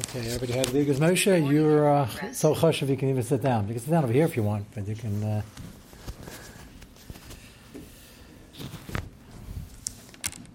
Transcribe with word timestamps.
Okay, 0.00 0.26
everybody 0.26 0.52
have 0.52 0.72
the 0.72 0.84
Igaz 0.86 0.98
Moshe. 0.98 1.50
You're 1.50 1.92
uh, 1.92 2.08
so 2.32 2.54
hush 2.54 2.82
if 2.82 2.88
you 2.88 2.96
can 2.96 3.08
even 3.08 3.24
sit 3.24 3.42
down. 3.42 3.66
You 3.66 3.74
can 3.74 3.82
sit 3.82 3.90
down 3.90 4.04
over 4.04 4.12
here 4.12 4.26
if 4.26 4.36
you 4.36 4.44
want, 4.44 4.66
but 4.72 4.86
you 4.86 4.94
can. 4.94 5.24
Uh, 5.24 5.42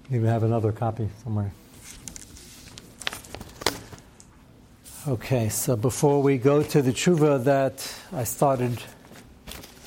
even 0.10 0.28
have 0.28 0.44
another 0.44 0.72
copy 0.72 1.10
somewhere. 1.24 1.52
Okay, 5.08 5.50
so 5.50 5.76
before 5.76 6.22
we 6.22 6.38
go 6.38 6.64
to 6.64 6.82
the 6.82 6.92
tshuva 6.92 7.44
that 7.44 7.94
I 8.14 8.24
started 8.24 8.82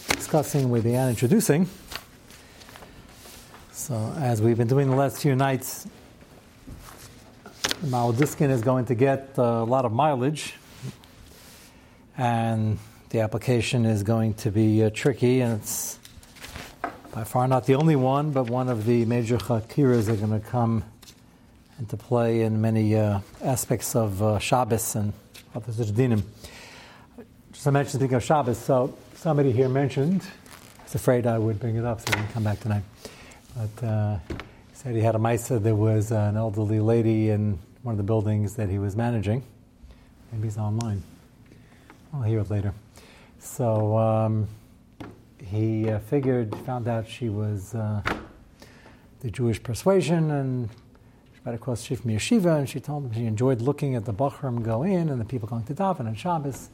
discussing, 0.09 0.69
we 0.69 0.83
began 0.83 1.09
introducing. 1.09 1.67
So, 3.73 3.95
as 4.19 4.43
we've 4.43 4.59
been 4.59 4.69
doing 4.69 4.91
the 4.91 4.97
last 4.97 5.23
few 5.23 5.35
nights, 5.35 5.87
Maladiskin 7.85 8.51
is 8.51 8.63
going 8.63 8.87
to 8.87 8.95
get 8.95 9.37
a 9.37 9.63
lot 9.63 9.85
of 9.85 9.93
mileage, 9.93 10.55
and 12.17 12.79
the 13.11 13.21
application 13.21 13.85
is 13.85 14.03
going 14.03 14.33
to 14.35 14.51
be 14.51 14.83
uh, 14.83 14.91
tricky, 14.95 15.43
and 15.43 15.61
it's 15.61 15.99
by 17.13 17.25
far 17.25 17.47
not 17.47 17.67
the 17.67 17.75
only 17.75 17.95
one, 17.95 18.31
but 18.31 18.49
one 18.49 18.71
of 18.71 18.87
the 18.87 19.05
major 19.05 19.37
chakiras 19.37 20.09
are 20.09 20.17
going 20.17 20.41
to 20.41 20.49
come 20.49 20.85
into 21.79 21.99
play 21.99 22.43
in 22.43 22.63
many 22.63 22.97
uh, 22.97 23.21
aspects 23.43 23.95
of 23.95 24.23
uh, 24.23 24.39
Shabbos 24.39 24.95
and 24.95 25.13
other 25.55 25.71
such 25.71 25.89
dinim. 25.89 26.23
Just 27.53 27.67
I 27.67 27.71
mentioned 27.73 28.01
speaking 28.01 28.17
of 28.17 28.25
Shabbos, 28.25 28.57
so 28.57 28.97
somebody 29.17 29.53
here 29.53 29.69
mentioned, 29.69 30.23
I 30.81 30.83
was 30.85 30.95
afraid 30.95 31.27
I 31.27 31.39
would 31.39 31.61
bring 31.61 31.77
it 31.77 31.85
up, 31.85 32.01
so 32.01 32.07
I 32.09 32.17
didn't 32.17 32.33
come 32.33 32.45
back 32.45 32.59
tonight. 32.61 32.85
But 33.55 33.87
uh, 33.87 34.19
he 34.29 34.35
said 34.73 34.95
he 34.95 35.03
had 35.03 35.15
a 35.15 35.19
Misa, 35.19 35.63
there 35.63 35.75
was 35.75 36.11
an 36.11 36.39
elderly 36.39 36.81
lady 36.81 37.29
in 37.29 37.59
one 37.87 37.93
of 37.93 37.99
the 37.99 38.03
buildings 38.03 38.57
that 38.57 38.69
he 38.69 38.81
was 38.81 38.97
managing. 38.97 39.45
Maybe 40.33 40.49
he's 40.49 40.59
online. 40.59 41.05
I'll 42.13 42.23
hear 42.23 42.41
it 42.41 42.51
later. 42.51 42.75
So 43.39 43.97
um, 43.97 44.49
he 45.39 45.89
uh, 45.89 46.01
figured, 46.01 46.53
found 46.67 46.89
out 46.89 47.07
she 47.07 47.29
was 47.29 47.77
uh, 47.77 48.03
the 49.21 49.31
Jewish 49.31 49.63
persuasion, 49.63 50.33
and 50.33 50.69
she 51.33 51.41
got 51.45 51.55
across 51.55 51.87
from 51.87 52.11
yeshiva, 52.11 52.59
and 52.59 52.69
she 52.69 52.81
told 52.81 53.05
him 53.05 53.13
she 53.13 53.25
enjoyed 53.25 53.61
looking 53.61 53.95
at 53.95 54.05
the 54.05 54.13
Bachram 54.13 54.65
go 54.65 54.83
in 54.83 55.09
and 55.09 55.21
the 55.21 55.25
people 55.25 55.49
going 55.49 55.63
to 55.63 55.75
daven 55.75 56.09
on 56.09 56.17
Shabbos. 56.17 56.71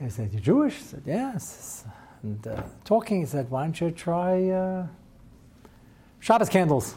He 0.00 0.08
said, 0.08 0.32
"You're 0.32 0.40
Jewish?" 0.40 0.76
He 0.76 0.84
said, 0.84 1.02
"Yes." 1.04 1.84
And 2.22 2.46
uh, 2.46 2.62
talking, 2.82 3.20
he 3.20 3.26
said, 3.26 3.50
"Why 3.50 3.64
don't 3.64 3.78
you 3.78 3.90
try 3.90 4.48
uh, 4.48 4.86
Shabbos 6.18 6.48
candles?" 6.48 6.94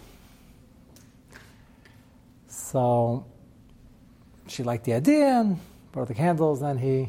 So 2.52 3.26
she 4.48 4.62
liked 4.62 4.84
the 4.84 4.94
idea 4.94 5.40
and 5.40 5.58
brought 5.94 6.10
the 6.10 6.14
candles. 6.14 6.60
Then 6.60 6.78
he, 6.78 7.08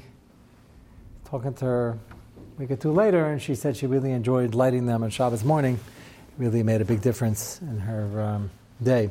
talking 1.25 1.53
to 1.55 1.65
her 1.65 1.99
a 2.39 2.61
week 2.61 2.71
or 2.71 2.77
two 2.77 2.93
later, 2.93 3.27
and 3.27 3.43
she 3.43 3.57
said 3.57 3.77
she 3.77 3.89
really 3.89 4.13
enjoyed 4.13 4.55
lighting 4.55 4.87
them 4.87 5.03
on 5.03 5.11
Shabbos 5.11 5.43
morning. 5.43 5.75
It 5.75 6.35
really 6.39 6.63
made 6.63 6.81
a 6.81 6.85
big 6.85 7.01
difference 7.01 7.61
in 7.61 7.81
her 7.81 8.23
um, 8.23 8.51
day. 8.81 9.11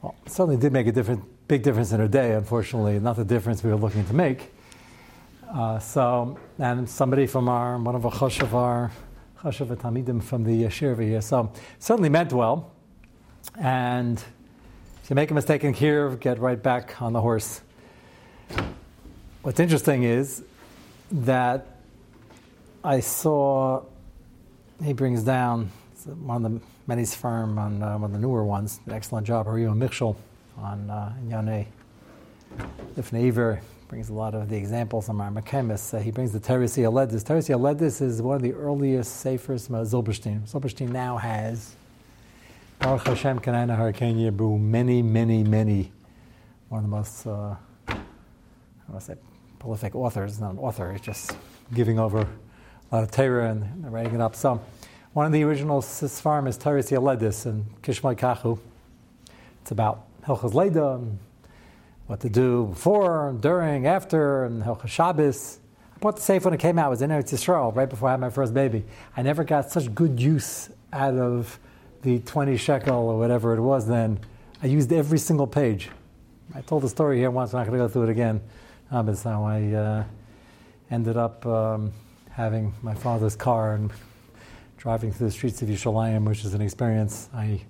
Well, 0.00 0.14
certainly 0.26 0.58
did 0.58 0.72
make 0.72 0.86
a 0.86 0.92
different, 0.92 1.24
big 1.48 1.64
difference 1.64 1.90
in 1.90 1.98
her 1.98 2.08
day, 2.08 2.34
unfortunately, 2.34 3.00
not 3.00 3.16
the 3.16 3.24
difference 3.24 3.64
we 3.64 3.70
were 3.70 3.76
looking 3.76 4.04
to 4.06 4.14
make. 4.14 4.52
Uh, 5.52 5.80
so, 5.80 6.38
and 6.60 6.88
somebody 6.88 7.26
from 7.26 7.48
our, 7.48 7.76
one 7.78 7.96
of 7.96 8.06
our 8.06 8.12
chashav, 8.12 8.52
our 8.52 8.92
Tamidim 9.42 10.22
from 10.22 10.44
the 10.44 10.62
Yeshir 10.62 11.02
here, 11.02 11.20
so 11.20 11.50
certainly 11.80 12.10
meant 12.10 12.32
well. 12.32 12.70
And 13.58 14.22
if 15.08 15.10
you 15.12 15.14
make 15.14 15.30
a 15.30 15.34
mistake 15.34 15.64
in 15.64 15.72
here, 15.72 16.10
get 16.16 16.38
right 16.38 16.62
back 16.62 17.00
on 17.00 17.14
the 17.14 17.20
horse. 17.22 17.62
What's 19.40 19.58
interesting 19.58 20.02
is 20.02 20.44
that 21.10 21.78
I 22.84 23.00
saw 23.00 23.84
he 24.84 24.92
brings 24.92 25.22
down 25.22 25.70
one 26.04 26.44
of 26.44 26.52
the 26.52 26.60
many 26.86 27.06
firm 27.06 27.58
on 27.58 27.82
uh, 27.82 27.94
one 27.96 28.04
of 28.04 28.12
the 28.12 28.18
newer 28.18 28.44
ones, 28.44 28.80
an 28.84 28.92
excellent 28.92 29.26
job, 29.26 29.46
Hario 29.46 29.74
Michel 29.74 30.14
on 30.58 30.90
uh, 30.90 31.14
Yane. 31.26 31.64
Ifneiver 32.98 33.62
brings 33.88 34.10
a 34.10 34.12
lot 34.12 34.34
of 34.34 34.50
the 34.50 34.56
examples 34.56 35.08
on 35.08 35.18
our 35.22 35.30
Mechemis. 35.30 35.94
Uh, 35.94 36.00
he 36.00 36.10
brings 36.10 36.32
the 36.32 36.40
Toras 36.40 36.76
HaYoledes. 36.76 37.24
Toras 37.24 37.48
HaYoledes 37.48 38.02
is 38.02 38.20
one 38.20 38.36
of 38.36 38.42
the 38.42 38.52
earliest 38.52 39.20
safers 39.20 39.68
from 39.68 39.76
Zilberstein. 39.76 40.46
Zilberstein 40.46 40.90
now 40.90 41.16
has 41.16 41.76
Baruch 42.80 43.08
Hashem 43.08 43.40
Kanana 43.40 43.76
Hurricane 43.76 44.18
Yebru, 44.18 44.58
many, 44.58 45.02
many, 45.02 45.42
many, 45.42 45.90
one 46.68 46.84
of 46.84 46.84
the 46.84 46.96
most, 46.96 47.26
uh, 47.26 47.56
I 47.88 47.96
want 48.88 49.00
to 49.00 49.00
say, 49.00 49.14
prolific 49.58 49.96
authors, 49.96 50.40
not 50.40 50.52
an 50.52 50.58
author, 50.58 50.92
he's 50.92 51.00
just 51.00 51.36
giving 51.74 51.98
over 51.98 52.20
a 52.20 52.94
lot 52.94 53.02
of 53.02 53.10
Torah 53.10 53.50
and 53.50 53.92
writing 53.92 54.14
it 54.14 54.20
up. 54.20 54.36
So, 54.36 54.62
one 55.12 55.26
of 55.26 55.32
the 55.32 55.42
original 55.42 55.82
Sisfarim 55.82 56.46
is 56.46 56.56
Toras 56.56 56.88
HaYoledes 56.88 57.46
and 57.46 57.66
Kishmai 57.82 58.14
Kachu. 58.14 58.60
It's 59.62 59.72
about 59.72 60.04
Hilchas 60.22 60.54
Leda, 60.54 61.02
what 62.06 62.20
to 62.20 62.28
do 62.28 62.66
before, 62.66 63.36
during, 63.40 63.88
after, 63.88 64.44
and 64.44 64.62
Hilchas 64.62 64.88
Shabbos. 64.88 65.58
I 65.96 65.98
bought 65.98 66.16
the 66.16 66.22
safe 66.22 66.44
when 66.44 66.54
it 66.54 66.60
came 66.60 66.78
out. 66.78 66.86
It 66.86 66.90
was 66.90 67.02
in 67.02 67.10
Eretz 67.10 67.32
Yisrael, 67.32 67.74
right 67.74 67.90
before 67.90 68.08
I 68.08 68.12
had 68.12 68.20
my 68.20 68.30
first 68.30 68.54
baby. 68.54 68.84
I 69.16 69.22
never 69.22 69.42
got 69.42 69.68
such 69.68 69.92
good 69.96 70.20
use 70.20 70.70
out 70.92 71.14
of 71.14 71.58
the 72.02 72.20
20 72.20 72.56
shekel 72.56 72.94
or 72.94 73.18
whatever 73.18 73.54
it 73.54 73.60
was 73.60 73.86
then, 73.86 74.20
I 74.62 74.66
used 74.66 74.92
every 74.92 75.18
single 75.18 75.46
page. 75.46 75.88
I 76.54 76.60
told 76.62 76.82
the 76.82 76.88
story 76.88 77.18
here 77.18 77.30
once, 77.30 77.52
I'm 77.52 77.60
not 77.60 77.66
going 77.66 77.78
to 77.78 77.84
go 77.84 77.88
through 77.88 78.04
it 78.04 78.10
again. 78.10 78.40
Um, 78.90 79.06
that's 79.06 79.22
how 79.22 79.44
I 79.44 79.72
uh, 79.72 80.04
ended 80.90 81.16
up 81.16 81.44
um, 81.44 81.92
having 82.30 82.72
my 82.82 82.94
father's 82.94 83.36
car 83.36 83.74
and 83.74 83.92
driving 84.78 85.12
through 85.12 85.26
the 85.26 85.32
streets 85.32 85.60
of 85.60 85.68
Yerushalayim, 85.68 86.24
which 86.24 86.44
is 86.44 86.54
an 86.54 86.62
experience 86.62 87.28
I 87.34 87.60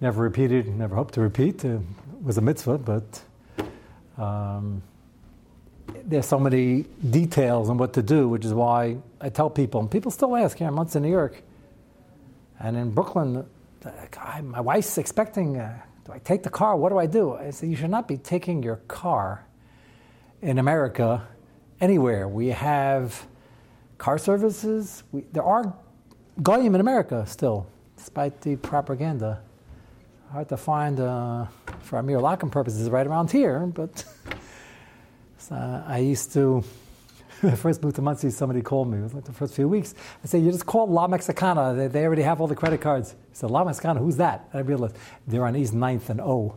never 0.00 0.22
repeated, 0.22 0.66
never 0.66 0.96
hope 0.96 1.12
to 1.12 1.20
repeat. 1.20 1.64
It 1.64 1.80
was 2.22 2.38
a 2.38 2.40
mitzvah, 2.40 2.78
but 2.78 3.22
um, 4.18 4.82
there's 6.04 6.26
so 6.26 6.38
many 6.38 6.86
details 7.10 7.70
on 7.70 7.78
what 7.78 7.92
to 7.94 8.02
do, 8.02 8.28
which 8.28 8.44
is 8.44 8.52
why 8.52 8.96
I 9.20 9.28
tell 9.28 9.50
people, 9.50 9.80
and 9.80 9.90
people 9.90 10.10
still 10.10 10.34
ask, 10.36 10.58
here, 10.58 10.68
I'm 10.68 10.76
once 10.76 10.96
in 10.96 11.02
New 11.02 11.10
York, 11.10 11.42
and 12.62 12.76
in 12.76 12.90
Brooklyn, 12.92 13.44
my 14.42 14.60
wife's 14.60 14.96
expecting, 14.96 15.56
uh, 15.56 15.80
do 16.04 16.12
I 16.12 16.18
take 16.18 16.44
the 16.44 16.50
car? 16.50 16.76
What 16.76 16.90
do 16.90 16.98
I 16.98 17.06
do? 17.06 17.34
I 17.34 17.50
said, 17.50 17.68
you 17.68 17.76
should 17.76 17.90
not 17.90 18.06
be 18.06 18.16
taking 18.16 18.62
your 18.62 18.76
car 18.76 19.44
in 20.40 20.58
America 20.58 21.26
anywhere. 21.80 22.28
We 22.28 22.48
have 22.48 23.26
car 23.98 24.16
services. 24.18 25.02
We, 25.10 25.22
there 25.32 25.42
are 25.42 25.74
goyim 26.40 26.74
in 26.76 26.80
America 26.80 27.24
still, 27.26 27.66
despite 27.96 28.40
the 28.42 28.56
propaganda. 28.56 29.42
Hard 30.30 30.48
to 30.48 30.56
find 30.56 31.00
uh, 31.00 31.46
for 31.80 31.98
Amir 31.98 32.20
Lockham 32.20 32.50
purposes 32.50 32.88
right 32.88 33.06
around 33.06 33.32
here, 33.32 33.66
but 33.66 34.04
so 35.38 35.54
I 35.86 35.98
used 35.98 36.32
to 36.34 36.64
I 37.44 37.56
first 37.56 37.82
to 37.82 38.02
Monsey, 38.02 38.30
somebody 38.30 38.62
called 38.62 38.88
me. 38.88 38.98
It 38.98 39.02
was 39.02 39.14
like 39.14 39.24
the 39.24 39.32
first 39.32 39.54
few 39.54 39.66
weeks. 39.66 39.94
I 40.22 40.26
said, 40.28 40.42
You 40.42 40.52
just 40.52 40.66
call 40.66 40.86
La 40.86 41.08
Mexicana. 41.08 41.74
They, 41.74 41.88
they 41.88 42.04
already 42.04 42.22
have 42.22 42.40
all 42.40 42.46
the 42.46 42.54
credit 42.54 42.80
cards. 42.80 43.10
He 43.10 43.34
said, 43.34 43.50
La 43.50 43.64
Mexicana, 43.64 43.98
who's 43.98 44.16
that? 44.18 44.48
And 44.52 44.60
I 44.60 44.62
realized 44.62 44.96
they're 45.26 45.44
on 45.44 45.56
East 45.56 45.74
9th 45.74 46.08
and 46.10 46.20
O. 46.20 46.54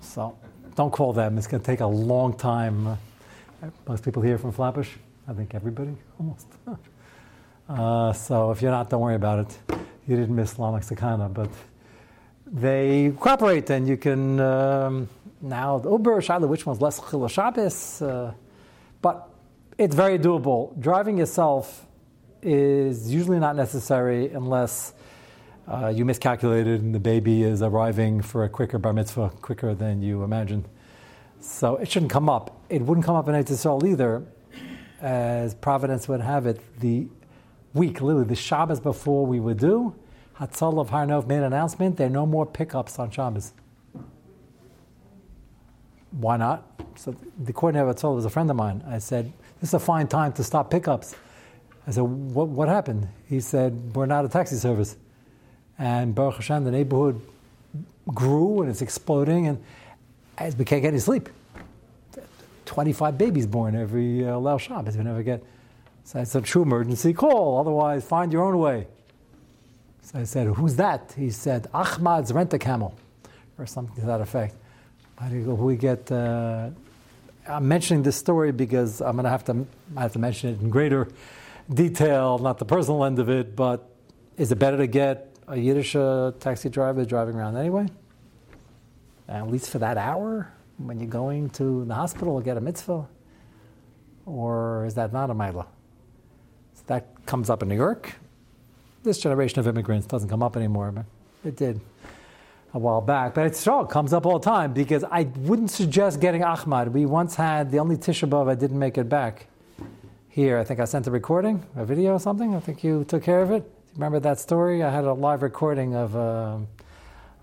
So 0.00 0.38
don't 0.76 0.92
call 0.92 1.12
them. 1.12 1.36
It's 1.36 1.48
going 1.48 1.60
to 1.60 1.66
take 1.66 1.80
a 1.80 1.86
long 1.86 2.36
time. 2.36 2.96
most 3.88 4.04
people 4.04 4.22
here 4.22 4.38
from 4.38 4.52
Flatbush. 4.52 4.90
I 5.26 5.32
think 5.32 5.54
everybody, 5.54 5.96
almost. 6.18 6.46
Uh, 7.68 8.12
so 8.12 8.50
if 8.50 8.60
you're 8.60 8.72
not, 8.72 8.90
don't 8.90 9.00
worry 9.00 9.14
about 9.14 9.38
it. 9.38 9.58
You 10.06 10.16
didn't 10.16 10.34
miss 10.34 10.58
La 10.58 10.72
Mexicana, 10.72 11.28
but 11.28 11.48
they 12.44 13.14
cooperate, 13.18 13.70
and 13.70 13.88
you 13.88 13.96
can 13.96 14.38
um, 14.40 15.08
now 15.40 15.80
Uber, 15.82 16.20
Shiloh, 16.20 16.48
which 16.48 16.66
one's 16.66 16.82
less 16.82 17.00
Chil 17.08 17.26
Shabbos, 17.28 18.02
uh, 18.02 18.34
but 19.00 19.31
it's 19.78 19.94
very 19.94 20.18
doable. 20.18 20.78
Driving 20.80 21.18
yourself 21.18 21.86
is 22.42 23.12
usually 23.12 23.38
not 23.38 23.56
necessary 23.56 24.28
unless 24.32 24.92
uh, 25.68 25.88
you 25.94 26.04
miscalculated 26.04 26.80
and 26.80 26.94
the 26.94 27.00
baby 27.00 27.42
is 27.42 27.62
arriving 27.62 28.20
for 28.20 28.44
a 28.44 28.48
quicker 28.48 28.78
bar 28.78 28.92
mitzvah, 28.92 29.30
quicker 29.40 29.74
than 29.74 30.02
you 30.02 30.24
imagined. 30.24 30.68
So 31.40 31.76
it 31.76 31.90
shouldn't 31.90 32.12
come 32.12 32.28
up. 32.28 32.60
It 32.68 32.82
wouldn't 32.82 33.04
come 33.04 33.16
up 33.16 33.28
in 33.28 33.34
Eretz 33.34 33.84
either, 33.88 34.24
as 35.00 35.54
Providence 35.54 36.08
would 36.08 36.20
have 36.20 36.46
it. 36.46 36.60
The 36.80 37.08
week, 37.74 38.00
literally 38.00 38.26
the 38.26 38.36
Shabbos 38.36 38.80
before 38.80 39.26
we 39.26 39.40
would 39.40 39.58
do, 39.58 39.94
Hatzal 40.38 40.80
of 40.80 40.90
Har 40.90 41.06
Nof 41.06 41.26
made 41.26 41.38
an 41.38 41.44
announcement. 41.44 41.96
There 41.96 42.06
are 42.06 42.10
no 42.10 42.26
more 42.26 42.46
pickups 42.46 42.98
on 42.98 43.10
Shabbos. 43.10 43.52
Why 46.12 46.36
not? 46.36 46.68
So 46.96 47.16
the 47.38 47.52
coordinator 47.52 47.88
of 47.88 47.96
Hatzal 47.96 48.14
was 48.14 48.24
a 48.24 48.30
friend 48.30 48.50
of 48.50 48.56
mine. 48.56 48.84
I 48.86 48.98
said, 48.98 49.32
this 49.62 49.70
is 49.70 49.74
a 49.74 49.78
fine 49.78 50.08
time 50.08 50.32
to 50.32 50.42
stop 50.42 50.72
pickups. 50.72 51.14
I 51.86 51.92
said, 51.92 52.02
what, 52.02 52.48
what 52.48 52.68
happened? 52.68 53.06
He 53.28 53.38
said, 53.38 53.94
we're 53.94 54.06
not 54.06 54.24
a 54.24 54.28
taxi 54.28 54.56
service. 54.56 54.96
And 55.78 56.16
Baruch 56.16 56.34
Hashem, 56.34 56.64
the 56.64 56.72
neighborhood 56.72 57.20
grew 58.08 58.62
and 58.62 58.68
it's 58.68 58.82
exploding 58.82 59.46
and 59.46 59.62
we 60.58 60.64
can't 60.64 60.82
get 60.82 60.88
any 60.88 60.98
sleep. 60.98 61.28
25 62.64 63.16
babies 63.16 63.46
born 63.46 63.76
every 63.76 64.26
uh, 64.26 64.32
Leil 64.32 64.58
Shabbos. 64.58 64.96
We 64.96 65.04
never 65.04 65.22
get. 65.22 65.44
So 66.02 66.18
I 66.18 66.24
said, 66.24 66.44
true 66.44 66.62
emergency 66.62 67.12
call. 67.12 67.60
Otherwise, 67.60 68.02
find 68.02 68.32
your 68.32 68.42
own 68.42 68.58
way. 68.58 68.88
So 70.02 70.18
I 70.18 70.24
said, 70.24 70.48
who's 70.48 70.74
that? 70.74 71.14
He 71.16 71.30
said, 71.30 71.68
Ahmad's 71.72 72.32
rent 72.32 72.52
a 72.52 72.58
camel, 72.58 72.96
or 73.58 73.66
something 73.66 73.94
to 74.00 74.06
that 74.06 74.20
effect. 74.20 74.56
How 75.16 75.28
do 75.28 75.44
go? 75.44 75.54
We 75.54 75.76
get? 75.76 76.10
Uh, 76.10 76.70
I'm 77.46 77.66
mentioning 77.66 78.04
this 78.04 78.16
story 78.16 78.52
because 78.52 79.00
I'm 79.00 79.12
going 79.12 79.24
to 79.24 79.30
have 79.30 79.44
to 79.46 79.66
I 79.96 80.02
have 80.02 80.12
to 80.12 80.18
mention 80.18 80.50
it 80.50 80.60
in 80.60 80.70
greater 80.70 81.08
detail, 81.72 82.38
not 82.38 82.58
the 82.58 82.64
personal 82.64 83.04
end 83.04 83.18
of 83.18 83.28
it, 83.28 83.56
but 83.56 83.88
is 84.36 84.52
it 84.52 84.58
better 84.58 84.76
to 84.76 84.86
get 84.86 85.36
a 85.48 85.56
Yiddish 85.56 85.96
uh, 85.96 86.32
taxi 86.38 86.68
driver 86.68 87.04
driving 87.04 87.34
around 87.34 87.56
anyway? 87.56 87.88
At 89.28 89.50
least 89.50 89.70
for 89.70 89.78
that 89.78 89.96
hour 89.96 90.52
when 90.76 91.00
you're 91.00 91.08
going 91.08 91.50
to 91.50 91.84
the 91.84 91.94
hospital 91.94 92.38
to 92.38 92.44
get 92.44 92.56
a 92.56 92.60
mitzvah? 92.60 93.08
Or 94.24 94.86
is 94.86 94.94
that 94.94 95.12
not 95.12 95.30
a 95.30 95.34
milah? 95.34 95.66
So 96.74 96.82
that 96.86 97.26
comes 97.26 97.50
up 97.50 97.62
in 97.62 97.68
New 97.68 97.76
York. 97.76 98.14
This 99.02 99.18
generation 99.18 99.58
of 99.58 99.66
immigrants 99.66 100.06
doesn't 100.06 100.28
come 100.28 100.44
up 100.44 100.56
anymore, 100.56 100.92
but 100.92 101.06
it 101.44 101.56
did 101.56 101.80
a 102.74 102.78
while 102.78 103.00
back. 103.00 103.34
But 103.34 103.46
it 103.46 103.56
still 103.56 103.84
comes 103.84 104.12
up 104.12 104.26
all 104.26 104.38
the 104.38 104.44
time 104.44 104.72
because 104.72 105.04
I 105.04 105.24
wouldn't 105.24 105.70
suggest 105.70 106.20
getting 106.20 106.42
Ahmad. 106.42 106.88
We 106.88 107.06
once 107.06 107.34
had 107.34 107.70
the 107.70 107.78
only 107.78 107.96
Tisha 107.96 108.28
B'Av 108.28 108.50
I 108.50 108.54
didn't 108.54 108.78
make 108.78 108.96
it 108.98 109.08
back 109.08 109.46
here. 110.28 110.58
I 110.58 110.64
think 110.64 110.80
I 110.80 110.84
sent 110.86 111.06
a 111.06 111.10
recording, 111.10 111.64
a 111.76 111.84
video 111.84 112.12
or 112.12 112.20
something. 112.20 112.54
I 112.54 112.60
think 112.60 112.82
you 112.82 113.04
took 113.04 113.22
care 113.22 113.42
of 113.42 113.50
it. 113.50 113.70
Remember 113.94 114.20
that 114.20 114.40
story? 114.40 114.82
I 114.82 114.90
had 114.90 115.04
a 115.04 115.12
live 115.12 115.42
recording 115.42 115.94
of, 115.94 116.16
uh, 116.16 116.58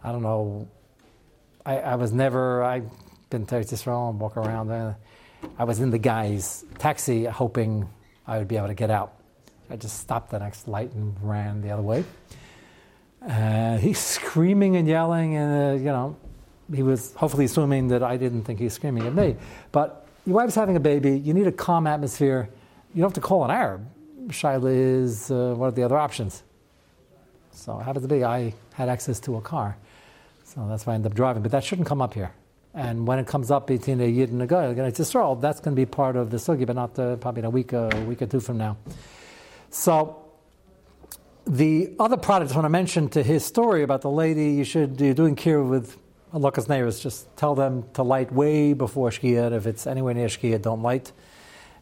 I 0.03 0.11
don't 0.11 0.23
know, 0.23 0.67
I, 1.63 1.77
I, 1.77 1.95
was 1.95 2.11
never, 2.11 2.63
I've 2.63 2.89
been 3.29 3.45
to 3.47 3.57
Israel 3.59 4.09
and 4.09 4.19
walk 4.19 4.35
around. 4.35 4.71
I 5.59 5.63
was 5.63 5.79
in 5.79 5.91
the 5.91 5.99
guy's 5.99 6.65
taxi 6.79 7.25
hoping 7.25 7.87
I 8.25 8.39
would 8.39 8.47
be 8.47 8.57
able 8.57 8.69
to 8.69 8.73
get 8.73 8.89
out. 8.89 9.13
I 9.69 9.75
just 9.75 9.99
stopped 9.99 10.31
the 10.31 10.39
next 10.39 10.67
light 10.67 10.91
and 10.93 11.15
ran 11.21 11.61
the 11.61 11.69
other 11.69 11.83
way. 11.83 12.03
Uh, 13.21 13.77
he's 13.77 13.99
screaming 13.99 14.75
and 14.77 14.87
yelling, 14.87 15.35
and 15.35 15.71
uh, 15.71 15.77
you 15.77 15.85
know, 15.85 16.15
he 16.73 16.83
was 16.83 17.13
hopefully 17.15 17.45
assuming 17.45 17.89
that 17.89 18.03
I 18.03 18.17
didn't 18.17 18.43
think 18.43 18.59
he 18.59 18.65
was 18.65 18.73
screaming 18.73 19.05
at 19.05 19.13
me. 19.13 19.35
But 19.71 20.07
your 20.25 20.35
wife's 20.35 20.55
having 20.55 20.75
a 20.75 20.79
baby. 20.79 21.17
You 21.17 21.33
need 21.33 21.47
a 21.47 21.51
calm 21.51 21.87
atmosphere. 21.87 22.49
You 22.93 23.01
don't 23.01 23.09
have 23.09 23.21
to 23.21 23.21
call 23.21 23.43
an 23.43 23.51
Arab. 23.51 23.87
Shaila 24.27 24.71
is 24.71 25.31
uh, 25.31 25.53
what 25.57 25.67
are 25.67 25.71
the 25.71 25.83
other 25.83 25.97
options? 25.97 26.43
So 27.51 27.77
happens 27.77 28.05
to 28.05 28.13
be 28.13 28.23
I 28.23 28.53
had 28.73 28.89
access 28.89 29.19
to 29.21 29.35
a 29.35 29.41
car, 29.41 29.77
so 30.43 30.65
that's 30.69 30.85
why 30.85 30.93
I 30.93 30.95
ended 30.95 31.11
up 31.11 31.15
driving. 31.15 31.41
But 31.41 31.51
that 31.51 31.63
shouldn't 31.63 31.87
come 31.87 32.01
up 32.01 32.13
here. 32.13 32.31
And 32.73 33.07
when 33.07 33.17
it 33.19 33.27
comes 33.27 33.49
up 33.49 33.67
between 33.67 33.99
a 33.99 34.05
Yid 34.05 34.31
and 34.31 34.41
a 34.41 34.45
Goy, 34.45 34.69
it's 34.69 34.99
Yisrael, 34.99 35.41
that's 35.41 35.59
going 35.59 35.75
to 35.75 35.79
be 35.79 35.87
part 35.87 36.15
of 36.15 36.29
the 36.29 36.37
sugi, 36.37 36.67
but 36.67 36.75
not 36.75 36.97
uh, 36.99 37.15
probably 37.15 37.39
in 37.39 37.45
a 37.45 37.49
week, 37.49 37.73
a 37.73 37.89
week 38.07 38.21
or 38.21 38.27
two 38.27 38.39
from 38.39 38.57
now. 38.57 38.77
So 39.71 40.28
the 41.45 41.93
other 41.99 42.17
part 42.17 42.41
I 42.41 42.45
want 42.53 42.65
to 42.65 42.69
mention 42.69 43.09
to 43.09 43.23
his 43.23 43.45
story 43.45 43.83
about 43.83 44.01
the 44.01 44.09
lady, 44.09 44.51
you 44.51 44.63
should, 44.63 44.99
you're 44.99 45.13
doing 45.13 45.35
kiruv 45.35 45.69
with 45.69 45.97
Alakas 46.33 46.69
neighbors, 46.69 46.99
just 46.99 47.35
tell 47.37 47.55
them 47.55 47.85
to 47.93 48.03
light 48.03 48.31
way 48.31 48.73
before 48.73 49.09
Shkia. 49.09 49.51
If 49.51 49.65
it's 49.65 49.87
anywhere 49.87 50.13
near 50.13 50.27
Shkia, 50.27 50.61
don't 50.61 50.83
light. 50.83 51.11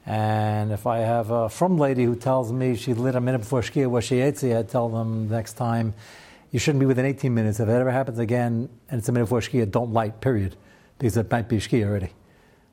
And 0.06 0.72
if 0.72 0.88
I 0.88 1.00
have 1.00 1.32
a 1.32 1.50
from 1.50 1.78
lady 1.78 2.06
who 2.06 2.16
tells 2.16 2.54
me 2.54 2.78
she 2.78 2.94
lit 2.94 3.16
a 3.16 3.20
minute 3.20 3.40
before 3.40 3.62
Shkia 3.62 3.90
was 3.90 4.06
Shietzi, 4.06 4.58
I 4.58 4.64
tell 4.64 4.88
them 4.88 5.28
next 5.28 5.54
time, 5.54 5.94
you 6.52 6.60
shouldn't 6.60 6.80
be 6.80 6.86
within 6.86 7.06
18 7.06 7.34
minutes. 7.34 7.60
If 7.60 7.68
it 7.68 7.74
ever 7.74 7.92
happens 7.92 8.20
again 8.20 8.70
and 8.90 9.00
it's 9.00 9.10
a 9.10 9.12
minute 9.12 9.26
before 9.26 9.42
Shkia, 9.42 9.70
don't 9.70 9.92
light, 9.92 10.22
period. 10.22 10.56
Because 10.98 11.18
it 11.18 11.30
might 11.30 11.50
be 11.50 11.58
Shkia 11.58 11.86
already. 11.86 12.12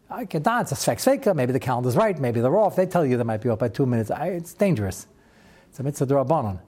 I 0.09 0.27
can 0.27 0.43
dance, 0.43 0.71
it's 0.71 0.87
a 0.87 0.91
Svek 0.95 1.35
maybe 1.35 1.53
the 1.53 1.59
calendar's 1.59 1.97
right, 1.97 2.17
maybe 2.17 2.41
they're 2.41 2.57
off. 2.57 2.77
They 2.77 2.87
tell 2.87 3.05
you 3.05 3.17
they 3.17 3.25
might 3.25 3.41
be 3.41 3.49
off 3.49 3.59
by 3.59 3.69
two 3.69 3.85
minutes. 3.85 4.13
I, 4.13 4.29
it's 4.29 4.55
dangerous. 4.55 5.09
It's 5.71 5.81
a 5.81 5.83
mitzvah 5.83 6.07
drabanan. 6.07 6.61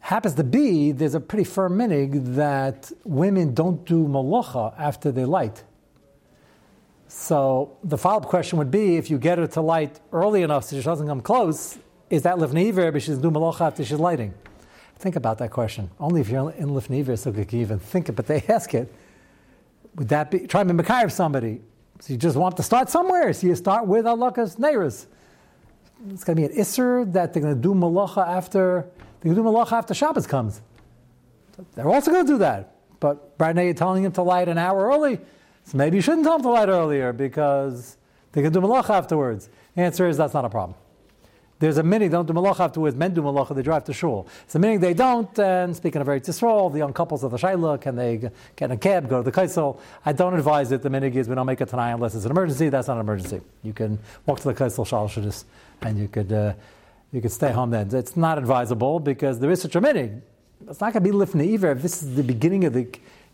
Happens 0.00 0.34
to 0.34 0.44
be, 0.44 0.92
there's 0.92 1.14
a 1.14 1.20
pretty 1.20 1.44
firm 1.44 1.78
minig 1.78 2.34
that 2.34 2.90
women 3.04 3.54
don't 3.54 3.84
do 3.84 4.06
malacha 4.08 4.74
after 4.78 5.12
they 5.12 5.24
light. 5.24 5.62
So 7.06 7.76
the 7.84 7.98
follow-up 7.98 8.26
question 8.26 8.58
would 8.58 8.70
be, 8.70 8.96
if 8.96 9.10
you 9.10 9.18
get 9.18 9.38
her 9.38 9.46
to 9.48 9.60
light 9.60 10.00
early 10.12 10.42
enough 10.42 10.64
so 10.64 10.76
she 10.76 10.82
doesn't 10.82 11.06
come 11.06 11.20
close, 11.20 11.78
is 12.08 12.22
that 12.22 12.36
lifneiver, 12.36 12.92
but 12.92 13.02
she's 13.02 13.18
doing 13.18 13.34
malacha 13.34 13.62
after 13.62 13.84
she's 13.84 13.98
lighting? 13.98 14.32
Think 14.96 15.16
about 15.16 15.38
that 15.38 15.50
question. 15.50 15.90
Only 15.98 16.20
if 16.20 16.28
you're 16.28 16.50
in 16.52 16.68
lifneiver, 16.68 17.18
so 17.18 17.30
you 17.30 17.44
can 17.44 17.60
even 17.60 17.78
think 17.78 18.08
it, 18.08 18.12
but 18.12 18.26
they 18.26 18.42
ask 18.48 18.74
it. 18.74 18.92
Would 19.96 20.08
that 20.08 20.30
be, 20.30 20.46
try 20.46 20.62
to 20.62 20.72
be 20.72 20.84
of 21.04 21.12
somebody. 21.12 21.60
So 22.00 22.12
you 22.12 22.18
just 22.18 22.36
want 22.36 22.56
to 22.56 22.62
start 22.62 22.88
somewhere, 22.88 23.32
so 23.32 23.46
you 23.46 23.54
start 23.54 23.86
with 23.86 24.06
Allah's 24.06 24.58
neighbors. 24.58 25.06
It's 26.10 26.24
going 26.24 26.36
to 26.36 26.48
be 26.48 26.54
an 26.54 26.58
isser 26.58 27.12
that 27.12 27.32
they're 27.32 27.42
going 27.42 27.54
to 27.54 27.60
do 27.60 27.74
malacha 27.74 28.26
after 28.26 28.86
they 29.20 29.28
can 29.28 29.34
do 29.34 29.42
malacha 29.42 29.72
after 29.72 29.94
Shabbos 29.94 30.26
comes. 30.26 30.60
They're 31.74 31.88
also 31.88 32.10
going 32.10 32.26
to 32.26 32.32
do 32.32 32.38
that. 32.38 32.74
But 33.00 33.34
right 33.38 33.54
now 33.54 33.62
you're 33.62 33.74
telling 33.74 34.04
him 34.04 34.12
to 34.12 34.22
light 34.22 34.48
an 34.48 34.58
hour 34.58 34.86
early, 34.86 35.18
so 35.64 35.76
maybe 35.76 35.96
you 35.96 36.02
shouldn't 36.02 36.24
tell 36.24 36.36
him 36.36 36.42
to 36.42 36.50
light 36.50 36.68
earlier 36.68 37.12
because 37.12 37.96
they 38.32 38.42
can 38.42 38.52
do 38.52 38.60
malacha 38.60 38.90
afterwards. 38.90 39.48
The 39.74 39.82
answer 39.82 40.06
is 40.06 40.16
that's 40.16 40.34
not 40.34 40.44
a 40.44 40.50
problem. 40.50 40.76
There's 41.58 41.76
a 41.76 41.82
minute 41.82 42.10
don't 42.10 42.26
do 42.26 42.32
malacha 42.32 42.60
afterwards. 42.60 42.96
Men 42.96 43.12
do 43.12 43.20
malacha, 43.20 43.54
they 43.54 43.62
drive 43.62 43.84
to 43.84 43.92
shul. 43.92 44.26
A 44.54 44.58
minute 44.58 44.80
they 44.80 44.94
don't. 44.94 45.38
And 45.38 45.76
speaking 45.76 46.00
of 46.00 46.06
Eretz 46.06 46.26
Yisrael, 46.26 46.72
the 46.72 46.78
young 46.78 46.94
couples 46.94 47.22
of 47.22 47.30
the 47.30 47.36
Shaila, 47.36 47.80
can 47.80 47.96
they 47.96 48.16
get 48.16 48.32
in 48.60 48.70
a 48.70 48.76
cab, 48.78 49.10
go 49.10 49.22
to 49.22 49.30
the 49.30 49.40
Kaisel? 49.40 49.78
I 50.04 50.12
don't 50.12 50.34
advise 50.34 50.72
it. 50.72 50.80
The 50.80 50.88
minute 50.88 51.14
is 51.14 51.28
we 51.28 51.34
don't 51.34 51.46
make 51.46 51.60
it 51.60 51.68
tonight 51.68 51.92
unless 51.92 52.14
it's 52.14 52.24
an 52.24 52.30
emergency. 52.30 52.70
That's 52.70 52.88
not 52.88 52.94
an 52.94 53.00
emergency. 53.00 53.42
You 53.62 53.74
can 53.74 53.98
walk 54.24 54.40
to 54.40 54.48
the 54.48 54.54
Kaisel 54.54 54.86
Shal 54.86 55.10
and 55.82 55.98
you 55.98 56.08
could. 56.08 56.32
Uh, 56.32 56.54
you 57.12 57.20
could 57.20 57.32
stay 57.32 57.52
home 57.52 57.70
then. 57.70 57.92
It's 57.92 58.16
not 58.16 58.38
advisable 58.38 59.00
because 59.00 59.38
there 59.40 59.50
is 59.50 59.60
such 59.60 59.74
a 59.74 59.80
minig. 59.80 60.20
It's 60.68 60.80
not 60.80 60.92
going 60.92 61.04
to 61.04 61.10
be 61.10 61.16
lifnei 61.16 61.46
either. 61.46 61.72
If 61.72 61.82
this 61.82 62.02
is 62.02 62.14
the 62.14 62.22
beginning 62.22 62.64
of 62.64 62.72
the 62.72 62.88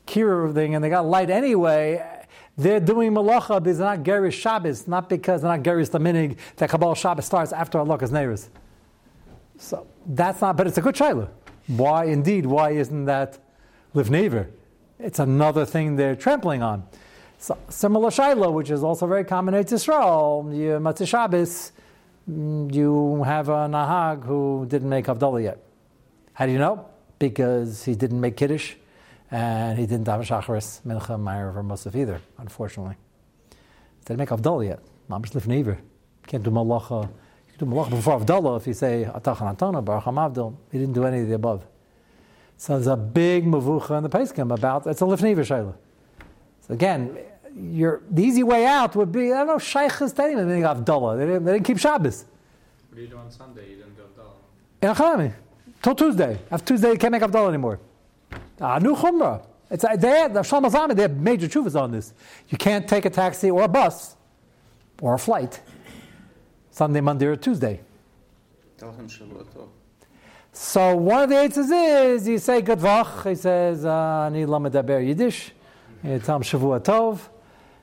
kira 0.06 0.52
thing 0.55 0.75
and 0.75 0.82
they 0.82 0.88
got 0.88 1.05
light 1.05 1.28
anyway, 1.28 2.25
they're 2.56 2.81
doing 2.81 3.12
malacha 3.12 3.62
because 3.62 3.78
they're 3.78 3.96
not 3.96 4.05
gerish 4.05 4.32
Shabbos, 4.32 4.88
not 4.88 5.08
because 5.08 5.43
they're 5.43 5.55
not 5.55 5.62
gerish 5.62 5.90
the 5.90 5.99
minig 5.99 6.37
that 6.56 6.70
Kabbalah 6.70 6.96
Shabbos 6.96 7.26
starts 7.26 7.52
after 7.52 7.78
Allah's 7.78 8.12
neighbors. 8.12 8.49
So 9.58 9.87
that's 10.06 10.40
not, 10.40 10.56
but 10.56 10.67
it's 10.67 10.78
a 10.78 10.82
good 10.82 10.94
shayla. 10.94 11.28
Why 11.67 12.05
indeed? 12.05 12.46
Why 12.46 12.70
isn't 12.70 13.06
that 13.06 13.38
lifnei? 13.94 14.49
It's 14.99 15.19
another 15.19 15.67
thing 15.67 15.96
they're 15.96 16.17
trampling 16.17 16.62
on. 16.62 16.84
So, 17.38 17.58
similar 17.69 18.08
shayla, 18.08 18.50
which 18.50 18.70
is 18.70 18.82
also 18.82 19.06
very 19.06 19.25
common 19.25 19.55
in 19.55 19.67
Israel, 19.67 20.47
Matzah 20.49 21.06
Shabbos 21.06 21.73
you 22.26 23.23
have 23.25 23.49
a 23.49 23.68
Nahag 23.68 24.25
who 24.25 24.66
didn't 24.68 24.88
make 24.88 25.06
Havdalah 25.06 25.42
yet. 25.42 25.59
How 26.33 26.47
do 26.47 26.52
you 26.52 26.59
know? 26.59 26.87
Because 27.18 27.85
he 27.85 27.95
didn't 27.95 28.21
make 28.21 28.37
Kiddush 28.37 28.75
and 29.30 29.78
he 29.78 29.87
didn't 29.87 30.06
have 30.06 30.21
Shacharis, 30.21 30.83
Mincha, 30.83 31.18
Meir, 31.18 31.56
or 31.56 31.62
Musaf 31.62 31.95
either, 31.95 32.21
unfortunately. 32.38 32.97
Didn't 34.04 34.18
make 34.18 34.28
Havdalah 34.28 34.66
yet. 34.66 34.80
Mamish 35.09 35.33
Lifneiver. 35.33 35.78
Can't 36.26 36.42
do 36.42 36.50
Malacha. 36.50 37.04
You 37.04 37.59
can 37.59 37.68
do 37.68 37.75
Malacha 37.75 37.90
before 37.90 38.21
Havdalah 38.21 38.61
if 38.61 38.66
you 38.66 38.75
say 38.75 39.09
Atachan 39.09 39.56
Atana, 39.56 39.85
Baruch 39.85 40.04
HaMavdil. 40.04 40.56
He 40.73 40.78
didn't 40.78 40.95
do 40.95 41.04
any 41.04 41.21
of 41.21 41.28
the 41.28 41.35
above. 41.35 41.64
So 42.56 42.75
there's 42.75 42.87
a 42.87 42.97
big 42.97 43.45
mavucha 43.45 43.99
in 43.99 44.02
the 44.02 44.09
Pesachim 44.09 44.52
about 44.52 44.87
it's 44.87 45.00
a 45.00 45.04
Lifneiver 45.04 45.40
Shaila. 45.40 45.75
So 46.66 46.75
again, 46.75 47.16
your, 47.57 48.03
the 48.11 48.23
easy 48.23 48.43
way 48.43 48.67
out 48.67 48.95
would 48.97 49.11
be, 49.11 49.33
I 49.33 49.39
don't 49.39 49.47
know, 49.47 49.59
shaykhs 49.59 50.13
to 50.13 50.23
anyone, 50.23 50.49
they 50.49 50.61
didn't 50.61 50.85
Havdalah. 50.85 51.19
They 51.19 51.27
didn't, 51.27 51.45
they 51.45 51.53
didn't 51.55 51.67
keep 51.67 51.79
Shabbos. 51.79 52.25
What 52.91 52.97
do 52.97 53.03
you 53.03 53.09
do 53.09 53.17
on 53.17 53.31
Sunday? 53.31 53.71
You 53.71 53.77
didn't 53.77 53.97
do 53.97 54.03
Havdalah? 54.83 55.25
In 55.25 55.35
till 55.83 55.95
Tuesday. 55.95 56.39
After 56.51 56.67
Tuesday, 56.67 56.93
you 56.93 56.99
can't 56.99 57.13
make 57.13 57.23
Havdalah 57.23 57.49
anymore. 57.49 57.81
Ah, 58.61 58.79
new 58.79 58.95
Chumrah. 58.95 59.43
It's, 59.71 59.85
uh, 59.85 59.97
they 59.97 60.11
have, 60.11 60.35
the 60.35 60.43
Shalom 60.43 60.95
they 60.95 61.03
have 61.03 61.17
major 61.17 61.49
chuvas 61.49 61.81
on 61.81 61.91
this. 61.91 62.13
You 62.49 62.59
can't 62.59 62.87
take 62.87 63.05
a 63.05 63.11
taxi 63.11 63.51
or 63.51 63.63
a 63.63 63.69
bus 63.69 64.15
or 65.01 65.15
a 65.15 65.19
flight 65.19 65.61
Sunday, 66.71 67.01
Monday, 67.01 67.27
or 67.27 67.37
Tuesday. 67.37 67.81
Tell 68.79 68.93
him 68.93 69.09
Shavuot 69.09 69.47
So 70.53 70.95
one 70.97 71.23
of 71.23 71.31
the 71.31 71.37
answers 71.37 71.71
is 71.71 72.29
you 72.29 72.39
say 72.39 72.61
good 72.61 72.79
vach. 72.79 73.29
He 73.29 73.35
says 73.35 73.85
ani 73.85 74.45
lamedaber 74.45 75.05
Yiddish. 75.05 75.53
You 76.05 76.19
tell 76.19 76.37
him 76.37 76.43
Shavuot 76.43 76.81
Tov. 76.81 77.19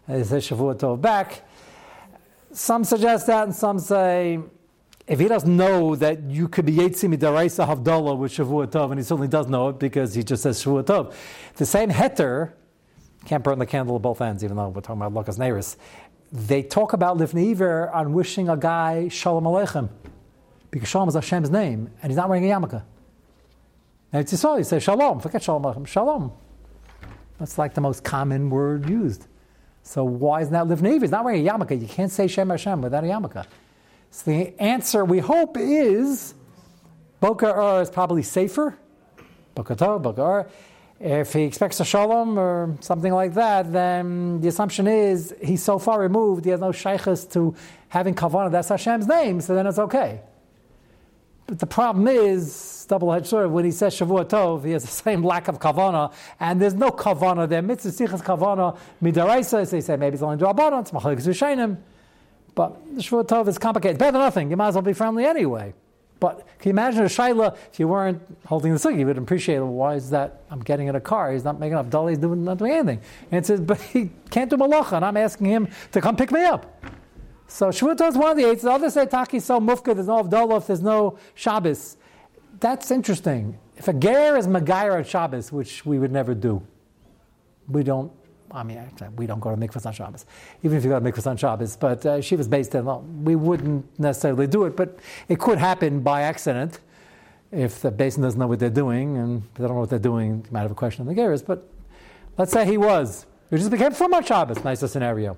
They 0.08 0.24
say 0.24 0.38
Shavuot 0.38 0.80
Tov 0.80 1.02
back. 1.02 1.44
Some 2.52 2.84
suggest 2.84 3.28
that, 3.28 3.46
and 3.46 3.56
some 3.56 3.80
say 3.80 4.40
if 5.08 5.20
he 5.20 5.28
doesn't 5.28 5.56
know 5.56 5.96
that 5.96 6.24
you 6.24 6.48
could 6.48 6.66
be 6.66 6.74
Yetzim 6.74 7.16
Midaraisa 7.16 7.68
Havdalah 7.68 8.18
with 8.18 8.34
Shavuot 8.34 8.68
Tov, 8.68 8.92
and 8.92 9.00
he 9.00 9.04
certainly 9.04 9.28
does 9.28 9.48
know 9.48 9.70
it 9.70 9.80
because 9.80 10.14
he 10.14 10.24
just 10.24 10.44
says 10.44 10.64
Shavuot 10.64 10.84
Tov. 10.86 11.14
The 11.56 11.66
same 11.66 11.90
heter, 11.90 12.54
can't 13.26 13.44
burn 13.44 13.60
the 13.60 13.66
candle 13.66 13.96
at 13.96 14.02
both 14.02 14.22
ends, 14.22 14.44
even 14.44 14.58
though 14.58 14.70
we're 14.70 14.82
talking 14.82 15.02
about 15.02 15.14
Lucas 15.14 15.38
Neris. 15.38 15.78
They 16.32 16.64
talk 16.64 16.94
about 16.94 17.18
Lifnei 17.18 17.94
on 17.94 18.14
wishing 18.14 18.50
a 18.50 18.58
guy 18.58 19.08
Shalom 19.08 19.44
Aleichem, 19.44 19.90
because 20.72 20.90
Shalom 20.90 21.10
is 21.10 21.16
Hashem's 21.16 21.50
name, 21.50 21.90
and 22.02 22.12
he's 22.12 22.18
not 22.18 22.30
wearing 22.30 22.50
a 22.50 22.54
yarmulke. 22.54 22.84
Now 24.12 24.20
it's 24.20 24.34
Yisrael, 24.34 24.58
you 24.58 24.64
say 24.64 24.80
Shalom, 24.80 25.20
forget 25.20 25.44
Shalom 25.44 25.64
Aleichem, 25.64 25.88
Shalom. 25.88 26.32
That's 27.40 27.58
like 27.58 27.74
the 27.74 27.82
most 27.82 28.04
common 28.04 28.50
word 28.50 28.90
used. 28.90 29.28
So 29.84 30.04
why 30.04 30.42
isn't 30.42 30.54
that 30.54 30.66
Livnei 30.66 31.00
He's 31.02 31.12
not 31.12 31.24
wearing 31.24 31.48
a 31.48 31.52
yarmulke. 31.52 31.80
You 31.80 31.88
can't 31.88 32.12
say 32.12 32.28
Shem 32.28 32.50
Hashem 32.50 32.82
without 32.82 33.04
a 33.04 33.08
yarmulke. 33.08 33.46
So 34.10 34.32
the 34.32 34.60
answer 34.62 35.04
we 35.06 35.20
hope 35.20 35.58
is 35.58 36.34
Boka 37.22 37.56
Ur 37.56 37.82
is 37.82 37.90
probably 37.90 38.24
safer. 38.24 38.78
Boka 39.56 39.78
Tov, 39.78 40.02
Boka. 40.02 40.50
If 41.00 41.34
he 41.34 41.44
expects 41.44 41.80
a 41.80 41.86
shalom 41.86 42.40
or 42.40 42.78
something 42.80 43.12
like 43.12 43.34
that, 43.34 43.74
then 43.74 44.40
the 44.40 44.48
assumption 44.48 44.88
is 44.88 45.36
he's 45.44 45.62
so 45.62 45.78
far 45.78 46.00
removed, 46.00 46.46
he 46.46 46.52
has 46.52 46.62
no 46.62 46.72
shaykhs 46.72 47.26
to 47.32 47.56
having 47.90 48.16
kavanah. 48.16 48.52
That's 48.52 48.70
Hashem's 48.70 49.08
name, 49.08 49.42
so 49.42 49.54
then 49.54 49.68
it's 49.68 49.80
okay. 49.80 50.22
But 51.46 51.60
the 51.60 51.66
problem 51.66 52.08
is, 52.08 52.86
double-edged 52.88 53.28
sword, 53.28 53.52
when 53.52 53.66
he 53.66 53.72
says 53.72 53.96
Shavua 53.96 54.26
Tov, 54.26 54.66
he 54.66 54.72
has 54.72 54.84
the 54.84 54.88
same 55.04 55.24
lack 55.24 55.48
of 55.48 55.60
kavana, 55.60 56.14
and 56.40 56.62
there's 56.62 56.74
no 56.74 56.90
kavana 56.90 57.48
there. 57.48 57.62
Mitzvah 57.62 57.90
sichas 57.90 58.24
kavana 58.24 58.78
midaraisa, 59.02 59.66
so 59.66 59.66
they 59.66 59.82
say 59.82 59.98
maybe 59.98 60.14
it's 60.14 60.24
only 60.24 60.38
drabbanon, 60.38 60.82
it's 60.82 60.92
machalik 60.92 61.22
zushainim. 61.22 61.78
But 62.56 62.98
Shavua 62.98 63.26
Tov 63.26 63.48
is 63.48 63.58
complicated. 63.58 63.98
Better 63.98 64.14
than 64.14 64.22
nothing. 64.22 64.50
You 64.52 64.58
might 64.58 64.70
as 64.70 64.76
well 64.76 64.84
be 64.84 64.94
friendly 64.94 65.26
anyway. 65.26 65.74
But 66.20 66.48
can 66.60 66.70
you 66.70 66.72
imagine 66.72 67.02
a 67.02 67.08
Shaila, 67.08 67.58
if 67.70 67.80
you 67.82 67.88
weren't 67.90 68.22
holding 68.46 68.72
the 68.72 68.80
sugi, 68.80 69.00
you 69.00 69.06
would 69.08 69.18
appreciate. 69.18 69.60
Why 69.60 69.96
is 69.96 70.12
that? 70.12 70.44
I'm 70.50 70.62
getting 70.62 70.88
in 70.88 70.96
a 70.96 71.02
car. 71.02 71.34
He's 71.34 71.44
not 71.44 71.60
making 71.60 71.74
enough 71.74 71.90
dolly. 71.90 72.14
He's 72.14 72.20
doing, 72.20 72.46
not 72.46 72.60
doing 72.60 72.72
anything. 72.72 73.02
And 73.30 73.40
it 73.40 73.46
says, 73.46 73.60
but 73.60 73.82
he 73.82 74.10
can't 74.30 74.50
do 74.50 74.56
malacha, 74.56 74.94
and 74.94 75.04
I'm 75.04 75.18
asking 75.18 75.48
him 75.48 75.68
to 75.92 76.00
come 76.00 76.16
pick 76.16 76.32
me 76.32 76.46
up. 76.46 76.82
So 77.54 77.68
Shavuot 77.68 78.10
is 78.10 78.18
one 78.18 78.32
of 78.32 78.38
the 78.38 78.50
eight. 78.50 78.62
The 78.62 78.72
others 78.72 78.96
say 78.96 79.06
Taki 79.06 79.40
so 79.40 79.60
mufka, 79.60 79.94
there's 79.94 80.08
no 80.08 80.24
Avdallah, 80.24 80.58
if 80.58 80.66
there's 80.66 80.82
no 80.82 81.20
Shabbos. 81.36 81.98
That's 82.60 82.90
interesting. 82.90 83.60
If 83.78 83.88
a 83.88 83.94
ger 83.94 84.36
is 84.36 84.48
Magair 84.48 85.00
at 85.00 85.06
Shabbos, 85.06 85.52
which 85.52 85.86
we 85.86 86.00
would 86.00 86.12
never 86.12 86.34
do, 86.34 86.66
we 87.68 87.84
don't, 87.84 88.12
I 88.52 88.64
mean, 88.64 88.82
we 89.18 89.28
don't 89.28 89.40
go 89.40 89.52
to 89.52 89.56
mikvah 89.56 89.86
on 89.86 89.94
Shabbos, 89.94 90.26
even 90.64 90.80
if 90.80 90.84
you 90.84 90.90
go 90.90 91.00
to 91.00 91.06
mikvah 91.06 91.28
on 91.28 91.38
Shabbos, 91.38 91.78
but 91.78 92.04
uh, 92.04 92.22
she 92.22 92.36
was 92.36 92.48
based 92.48 92.74
in, 92.74 92.86
well, 92.86 93.06
we 93.22 93.36
wouldn't 93.36 94.00
necessarily 94.00 94.48
do 94.48 94.66
it, 94.66 94.76
but 94.76 94.98
it 95.30 95.38
could 95.38 95.60
happen 95.60 96.00
by 96.00 96.24
accident 96.24 96.80
if 97.52 97.84
the 97.84 97.92
basin 97.92 98.24
doesn't 98.24 98.40
know 98.40 98.48
what 98.48 98.58
they're 98.58 98.72
doing, 98.72 99.16
and 99.18 99.44
they 99.54 99.64
don't 99.64 99.76
know 99.76 99.82
what 99.82 99.92
they're 99.92 100.00
doing, 100.00 100.44
you 100.44 100.52
might 100.52 100.62
have 100.62 100.72
a 100.72 100.76
question 100.76 101.08
on 101.08 101.14
the 101.14 101.22
geras, 101.22 101.46
but 101.46 101.70
let's 102.36 102.52
say 102.52 102.66
he 102.66 102.78
was. 102.78 103.28
He 103.52 103.58
just 103.58 103.70
became 103.70 103.92
from 103.92 104.12
on 104.16 104.24
Shabbos, 104.24 104.64
nicer 104.64 104.88
scenario. 104.88 105.38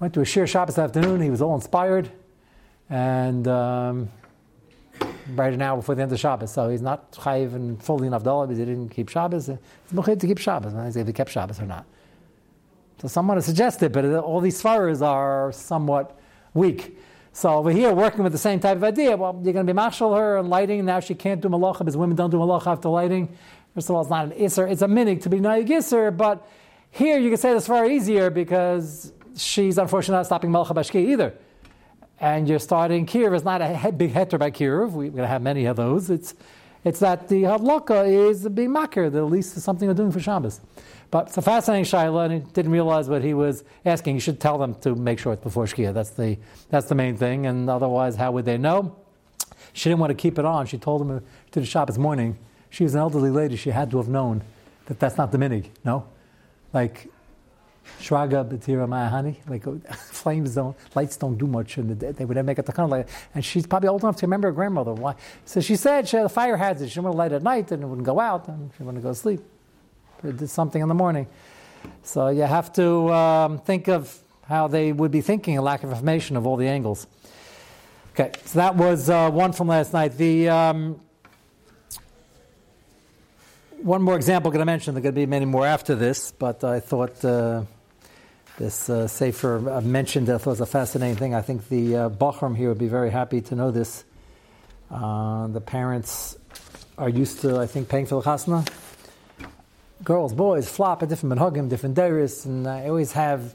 Went 0.00 0.12
to 0.14 0.20
a 0.20 0.24
Shir 0.24 0.46
Shabbos 0.46 0.76
afternoon. 0.76 1.20
He 1.20 1.30
was 1.30 1.40
all 1.40 1.54
inspired, 1.54 2.10
and 2.90 3.46
um, 3.46 4.08
right 5.34 5.60
hour 5.60 5.76
before 5.76 5.94
the 5.94 6.02
end 6.02 6.12
of 6.12 6.18
Shabbos. 6.18 6.52
So 6.52 6.68
he's 6.68 6.82
not 6.82 7.12
chayiv 7.12 7.54
and 7.54 7.80
fully 7.80 8.08
enough 8.08 8.24
dollar 8.24 8.46
because 8.46 8.58
he 8.58 8.64
didn't 8.64 8.88
keep 8.88 9.08
Shabbos. 9.08 9.46
He's 9.46 9.58
mochid 9.92 10.18
to 10.20 10.26
keep 10.26 10.38
Shabbos. 10.38 10.74
I 10.74 10.88
if 10.88 11.06
he 11.06 11.12
kept 11.12 11.30
Shabbos 11.30 11.60
or 11.60 11.66
not. 11.66 11.86
So 13.00 13.06
someone 13.08 13.36
has 13.36 13.46
suggested, 13.46 13.92
but 13.92 14.04
all 14.16 14.40
these 14.40 14.60
svaras 14.60 15.00
are 15.00 15.52
somewhat 15.52 16.18
weak. 16.54 16.98
So 17.32 17.50
over 17.50 17.70
here, 17.70 17.92
working 17.92 18.22
with 18.24 18.32
the 18.32 18.38
same 18.38 18.60
type 18.60 18.76
of 18.76 18.84
idea, 18.84 19.16
well, 19.16 19.40
you're 19.42 19.52
going 19.52 19.66
to 19.66 19.72
be 19.72 19.78
mashal 19.78 20.16
her 20.16 20.38
and 20.38 20.48
lighting. 20.48 20.84
Now 20.84 21.00
she 21.00 21.14
can't 21.14 21.40
do 21.40 21.48
malacha 21.48 21.80
because 21.80 21.96
women 21.96 22.16
don't 22.16 22.30
do 22.30 22.36
malacha 22.36 22.68
after 22.68 22.88
lighting. 22.88 23.28
First 23.74 23.90
of 23.90 23.96
all, 23.96 24.02
it's 24.02 24.10
not 24.10 24.26
an 24.26 24.32
isser; 24.32 24.70
it's 24.70 24.82
a 24.82 24.86
minig 24.86 25.22
to 25.22 25.28
be 25.28 25.38
nayig 25.38 25.68
isser. 25.68 26.16
But 26.16 26.48
here, 26.90 27.18
you 27.18 27.28
can 27.28 27.38
say 27.38 27.52
this 27.52 27.66
far 27.66 27.86
easier 27.86 28.30
because 28.30 29.12
she's 29.36 29.78
unfortunately 29.78 30.18
not 30.18 30.26
stopping 30.26 30.50
Bashki 30.50 31.10
either. 31.10 31.34
And 32.20 32.48
you're 32.48 32.58
starting 32.58 33.06
Kiruv 33.06 33.34
is 33.34 33.44
not 33.44 33.60
a 33.60 33.92
big 33.92 34.12
heter 34.12 34.38
by 34.38 34.50
Kiruv. 34.50 34.92
We're 34.92 35.10
going 35.10 35.22
to 35.22 35.26
have 35.26 35.42
many 35.42 35.66
of 35.66 35.76
those. 35.76 36.10
It's, 36.10 36.34
it's 36.84 37.00
that 37.00 37.28
the 37.28 37.42
Hadlaka 37.42 38.30
is 38.30 38.48
being 38.48 38.70
makir, 38.70 39.10
that 39.10 39.18
at 39.18 39.24
least 39.24 39.56
is 39.56 39.64
something 39.64 39.88
they're 39.88 39.94
doing 39.94 40.12
for 40.12 40.20
Shabbos. 40.20 40.60
But 41.10 41.28
it's 41.28 41.36
a 41.36 41.42
fascinating 41.42 41.84
Shaila, 41.84 42.24
and 42.24 42.34
he 42.34 42.40
didn't 42.52 42.72
realize 42.72 43.08
what 43.08 43.22
he 43.22 43.34
was 43.34 43.64
asking. 43.84 44.14
You 44.14 44.20
should 44.20 44.40
tell 44.40 44.58
them 44.58 44.74
to 44.76 44.94
make 44.94 45.18
sure 45.18 45.32
it's 45.32 45.42
before 45.42 45.64
Shkia. 45.64 45.92
That's 45.94 46.10
the, 46.10 46.38
that's 46.70 46.86
the 46.86 46.94
main 46.94 47.16
thing. 47.16 47.46
And 47.46 47.68
otherwise, 47.70 48.16
how 48.16 48.32
would 48.32 48.44
they 48.44 48.58
know? 48.58 48.96
She 49.72 49.88
didn't 49.88 50.00
want 50.00 50.10
to 50.10 50.14
keep 50.14 50.38
it 50.38 50.44
on. 50.44 50.66
She 50.66 50.78
told 50.78 51.02
him 51.02 51.24
to 51.52 51.60
the 51.60 51.66
Shabbos 51.66 51.98
morning. 51.98 52.38
She 52.70 52.84
was 52.84 52.94
an 52.94 53.00
elderly 53.00 53.30
lady. 53.30 53.56
She 53.56 53.70
had 53.70 53.90
to 53.90 53.96
have 53.98 54.08
known 54.08 54.42
that 54.86 55.00
that's 55.00 55.16
not 55.16 55.32
the 55.32 55.38
minig. 55.38 55.66
No? 55.84 56.06
Like, 56.72 57.08
Shraga 58.00 58.48
Batira 58.48 58.86
Mayahani, 58.86 59.36
like 59.48 59.64
flames 59.94 60.54
don't, 60.54 60.76
lights 60.94 61.16
don't 61.16 61.38
do 61.38 61.46
much, 61.46 61.78
and 61.78 61.98
they 61.98 62.24
would 62.24 62.34
never 62.34 62.46
make 62.46 62.56
kind 62.56 62.80
of 62.80 62.90
like. 62.90 63.08
And 63.34 63.44
she's 63.44 63.66
probably 63.66 63.88
old 63.88 64.02
enough 64.02 64.16
to 64.16 64.26
remember 64.26 64.48
her 64.48 64.52
grandmother. 64.52 64.92
Why? 64.92 65.14
So 65.44 65.60
she 65.60 65.76
said 65.76 66.08
she 66.08 66.16
had 66.16 66.26
a 66.26 66.30
fire 66.30 66.56
hazard. 66.56 66.90
She 66.90 67.00
to 67.00 67.10
light 67.10 67.32
at 67.32 67.42
night, 67.42 67.70
and 67.72 67.82
it 67.82 67.86
wouldn't 67.86 68.06
go 68.06 68.20
out, 68.20 68.48
and 68.48 68.70
she 68.76 68.84
to 68.84 68.92
go 69.00 69.08
to 69.08 69.14
sleep. 69.14 69.40
It 70.22 70.38
did 70.38 70.50
something 70.50 70.80
in 70.80 70.88
the 70.88 70.94
morning. 70.94 71.26
So 72.02 72.28
you 72.28 72.42
have 72.42 72.72
to 72.74 73.12
um, 73.12 73.58
think 73.58 73.88
of 73.88 74.18
how 74.46 74.68
they 74.68 74.92
would 74.92 75.10
be 75.10 75.20
thinking, 75.20 75.58
a 75.58 75.62
lack 75.62 75.84
of 75.84 75.90
information 75.90 76.36
of 76.36 76.46
all 76.46 76.56
the 76.56 76.68
angles. 76.68 77.06
Okay, 78.12 78.32
so 78.44 78.58
that 78.58 78.76
was 78.76 79.10
uh, 79.10 79.30
one 79.30 79.52
from 79.52 79.68
last 79.68 79.92
night. 79.92 80.16
The 80.16 80.48
um, 80.48 81.00
one 83.82 84.02
more 84.02 84.16
example 84.16 84.48
I'm 84.48 84.52
going 84.54 84.60
to 84.60 84.66
mention. 84.66 84.94
There 84.94 85.00
are 85.00 85.02
going 85.02 85.14
to 85.14 85.20
be 85.20 85.26
many 85.26 85.46
more 85.46 85.66
after 85.66 85.94
this, 85.94 86.32
but 86.32 86.64
I 86.64 86.80
thought. 86.80 87.24
Uh, 87.24 87.64
this 88.56 88.88
uh, 88.88 89.08
Sefer 89.08 89.68
uh, 89.68 89.80
mentioned 89.80 90.28
that 90.28 90.46
was 90.46 90.60
a 90.60 90.66
fascinating 90.66 91.16
thing. 91.16 91.34
I 91.34 91.42
think 91.42 91.68
the 91.68 91.96
uh, 91.96 92.08
Bachram 92.08 92.56
here 92.56 92.68
would 92.68 92.78
be 92.78 92.88
very 92.88 93.10
happy 93.10 93.40
to 93.40 93.54
know 93.56 93.70
this. 93.70 94.04
Uh, 94.90 95.48
the 95.48 95.60
parents 95.60 96.38
are 96.96 97.08
used 97.08 97.40
to, 97.40 97.58
I 97.58 97.66
think, 97.66 97.88
paying 97.88 98.06
for 98.06 98.22
the 98.22 98.30
chasna. 98.30 98.68
Girls, 100.04 100.32
boys, 100.32 100.68
flop 100.68 101.02
at 101.02 101.08
different 101.08 101.36
menhagim, 101.36 101.68
different 101.68 101.96
dairies, 101.96 102.44
and 102.44 102.68
I 102.68 102.88
always 102.88 103.10
have, 103.12 103.54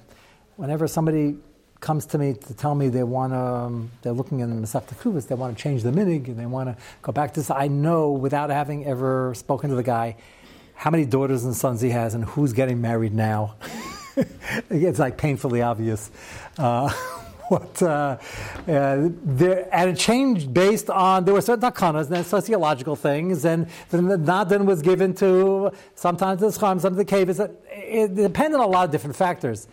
whenever 0.57 0.87
somebody 0.87 1.37
comes 1.79 2.07
to 2.07 2.17
me 2.17 2.33
to 2.33 2.53
tell 2.53 2.75
me 2.75 2.89
they 2.89 3.03
want 3.03 3.31
to, 3.31 3.39
um, 3.39 3.91
they're 4.01 4.11
looking 4.11 4.41
in 4.41 4.49
the 4.49 4.67
Masechta 4.67 4.95
Kruvas, 4.95 5.29
they 5.29 5.35
want 5.35 5.57
to 5.57 5.63
change 5.63 5.83
the 5.83 5.91
minig, 5.91 6.27
and 6.27 6.37
they 6.37 6.45
want 6.45 6.67
to 6.67 6.83
go 7.01 7.13
back 7.13 7.33
to 7.35 7.39
this. 7.39 7.49
I 7.49 7.69
know 7.69 8.11
without 8.11 8.49
having 8.49 8.85
ever 8.85 9.33
spoken 9.35 9.69
to 9.69 9.77
the 9.77 9.83
guy 9.83 10.17
how 10.73 10.89
many 10.89 11.05
daughters 11.05 11.45
and 11.45 11.55
sons 11.55 11.79
he 11.79 11.91
has 11.91 12.15
and 12.15 12.25
who's 12.25 12.51
getting 12.51 12.81
married 12.81 13.13
now. 13.13 13.55
it's 14.69 14.99
like 14.99 15.17
painfully 15.17 15.61
obvious. 15.61 16.11
Uh, 16.57 16.89
what 17.49 17.81
uh, 17.81 18.17
uh, 18.67 19.09
there, 19.23 19.67
and 19.73 19.89
it 19.91 19.97
changed 19.97 20.53
based 20.53 20.89
on 20.89 21.25
there 21.25 21.33
were 21.33 21.41
certain 21.41 21.71
takanas 21.71 22.11
and 22.11 22.25
sociological 22.25 22.95
things, 22.95 23.45
and 23.45 23.67
then 23.89 24.07
the 24.07 24.17
nadin 24.17 24.65
was 24.65 24.81
given 24.81 25.13
to 25.15 25.71
sometimes 25.95 26.41
the 26.41 26.51
scham, 26.51 26.79
sometimes 26.79 26.97
the 26.97 27.05
cave. 27.05 27.29
It 27.29 28.15
depended 28.15 28.59
on 28.59 28.65
a 28.65 28.69
lot 28.69 28.85
of 28.85 28.91
different 28.91 29.15
factors. 29.15 29.67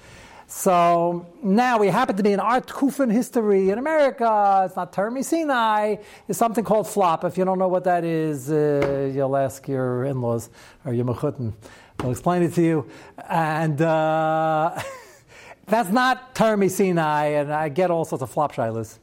So 0.49 1.27
now 1.43 1.79
we 1.79 1.89
happen 1.89 2.17
to 2.17 2.23
be 2.23 2.33
in 2.33 2.39
our 2.39 2.61
Kufan 2.61 3.11
history 3.11 3.71
in 3.71 3.79
America. 3.79 4.63
It's 4.65 4.77
not 4.77 4.93
Termi 4.93 5.25
Sinai. 5.25 5.97
It's 6.29 6.39
something 6.39 6.63
called 6.63 6.87
flop. 6.87 7.25
If 7.25 7.37
you 7.37 7.45
don't 7.45 7.59
know 7.59 7.67
what 7.67 7.83
that 7.85 8.05
is, 8.05 8.49
uh, 8.49 9.11
you'll 9.13 9.37
ask 9.37 9.67
your 9.67 10.05
in-laws 10.05 10.49
or 10.85 10.93
your 10.93 11.05
mechutin. 11.05 11.53
I'll 12.01 12.11
explain 12.11 12.43
it 12.43 12.55
to 12.55 12.63
you. 12.63 12.91
And 13.29 13.81
uh, 13.81 14.81
that's 15.67 15.91
not 15.91 16.35
Termi 16.35 16.71
Sinai, 16.71 17.27
and 17.27 17.53
I 17.53 17.69
get 17.69 17.91
all 17.91 18.05
sorts 18.05 18.23
of 18.23 18.31
flop 18.31 18.55
shilas. 18.55 18.99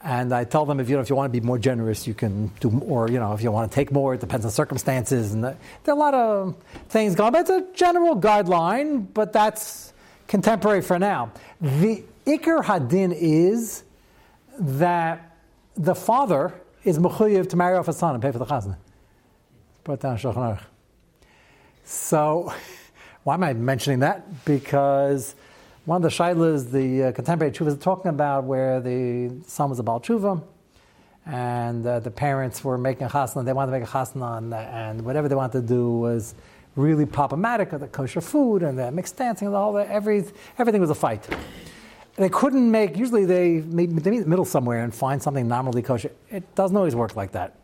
And 0.00 0.34
I 0.34 0.44
tell 0.44 0.66
them 0.66 0.80
if 0.80 0.90
you 0.90 0.96
know 0.96 1.02
if 1.02 1.08
you 1.08 1.16
want 1.16 1.32
to 1.32 1.40
be 1.40 1.44
more 1.44 1.58
generous, 1.58 2.06
you 2.06 2.12
can 2.12 2.48
do, 2.60 2.70
more. 2.70 3.08
you 3.08 3.18
know 3.18 3.32
if 3.32 3.42
you 3.42 3.50
want 3.50 3.70
to 3.70 3.74
take 3.74 3.90
more, 3.90 4.12
it 4.12 4.20
depends 4.20 4.44
on 4.44 4.52
circumstances. 4.52 5.32
And 5.32 5.42
there 5.42 5.56
are 5.86 5.92
a 5.92 5.94
lot 5.94 6.12
of 6.12 6.56
things 6.90 7.14
going. 7.14 7.32
But 7.32 7.42
it's 7.42 7.50
a 7.50 7.66
general 7.74 8.14
guideline, 8.14 9.06
but 9.14 9.32
that's 9.32 9.94
contemporary 10.28 10.82
for 10.82 10.98
now. 10.98 11.32
The 11.60 12.04
Iker 12.26 12.62
Hadin 12.62 13.14
is 13.16 13.84
that 14.58 15.36
the 15.74 15.94
father 15.94 16.54
is 16.84 16.98
mechuyev 16.98 17.48
to 17.48 17.56
marry 17.56 17.76
off 17.76 17.86
his 17.86 17.96
son 17.96 18.14
and 18.14 18.22
pay 18.22 18.30
for 18.30 18.38
the 18.38 18.46
chazan. 18.46 18.76
Brought 19.84 20.00
down 20.00 20.18
Shulchan 20.18 20.60
so, 21.84 22.52
why 23.24 23.34
am 23.34 23.44
I 23.44 23.52
mentioning 23.52 24.00
that? 24.00 24.44
Because 24.44 25.34
one 25.84 25.96
of 25.96 26.02
the 26.02 26.08
shailas, 26.08 26.70
the 26.70 27.04
uh, 27.04 27.12
contemporary 27.12 27.52
tshuva, 27.52 27.68
is 27.68 27.78
talking 27.78 28.08
about 28.08 28.44
where 28.44 28.80
the 28.80 29.30
son 29.46 29.70
was 29.70 29.78
a 29.78 29.82
bal 29.82 30.00
tshuva, 30.00 30.42
and 31.26 31.86
uh, 31.86 32.00
the 32.00 32.10
parents 32.10 32.64
were 32.64 32.78
making 32.78 33.06
a 33.06 33.10
chasna. 33.10 33.44
They 33.44 33.52
wanted 33.52 33.72
to 33.72 33.78
make 33.78 33.88
a 33.88 33.92
chasna, 33.92 34.38
and, 34.38 34.54
and 34.54 35.04
whatever 35.04 35.28
they 35.28 35.34
wanted 35.34 35.60
to 35.60 35.66
do 35.66 35.90
was 35.90 36.34
really 36.76 37.06
problematic 37.06 37.70
the 37.70 37.86
kosher 37.86 38.20
food 38.20 38.62
and 38.62 38.78
the 38.78 38.90
mixed 38.90 39.16
dancing 39.16 39.46
and 39.46 39.56
all 39.56 39.72
that. 39.74 39.88
Every, 39.88 40.24
everything 40.58 40.80
was 40.80 40.90
a 40.90 40.94
fight. 40.94 41.28
They 42.16 42.28
couldn't 42.28 42.70
make. 42.70 42.96
Usually, 42.96 43.24
they, 43.24 43.58
they 43.58 43.86
meet 43.86 44.06
in 44.06 44.22
the 44.22 44.26
middle 44.26 44.44
somewhere 44.44 44.84
and 44.84 44.94
find 44.94 45.22
something 45.22 45.46
nominally 45.46 45.82
kosher. 45.82 46.12
It 46.30 46.54
doesn't 46.54 46.76
always 46.76 46.94
work 46.94 47.16
like 47.16 47.32
that. 47.32 47.56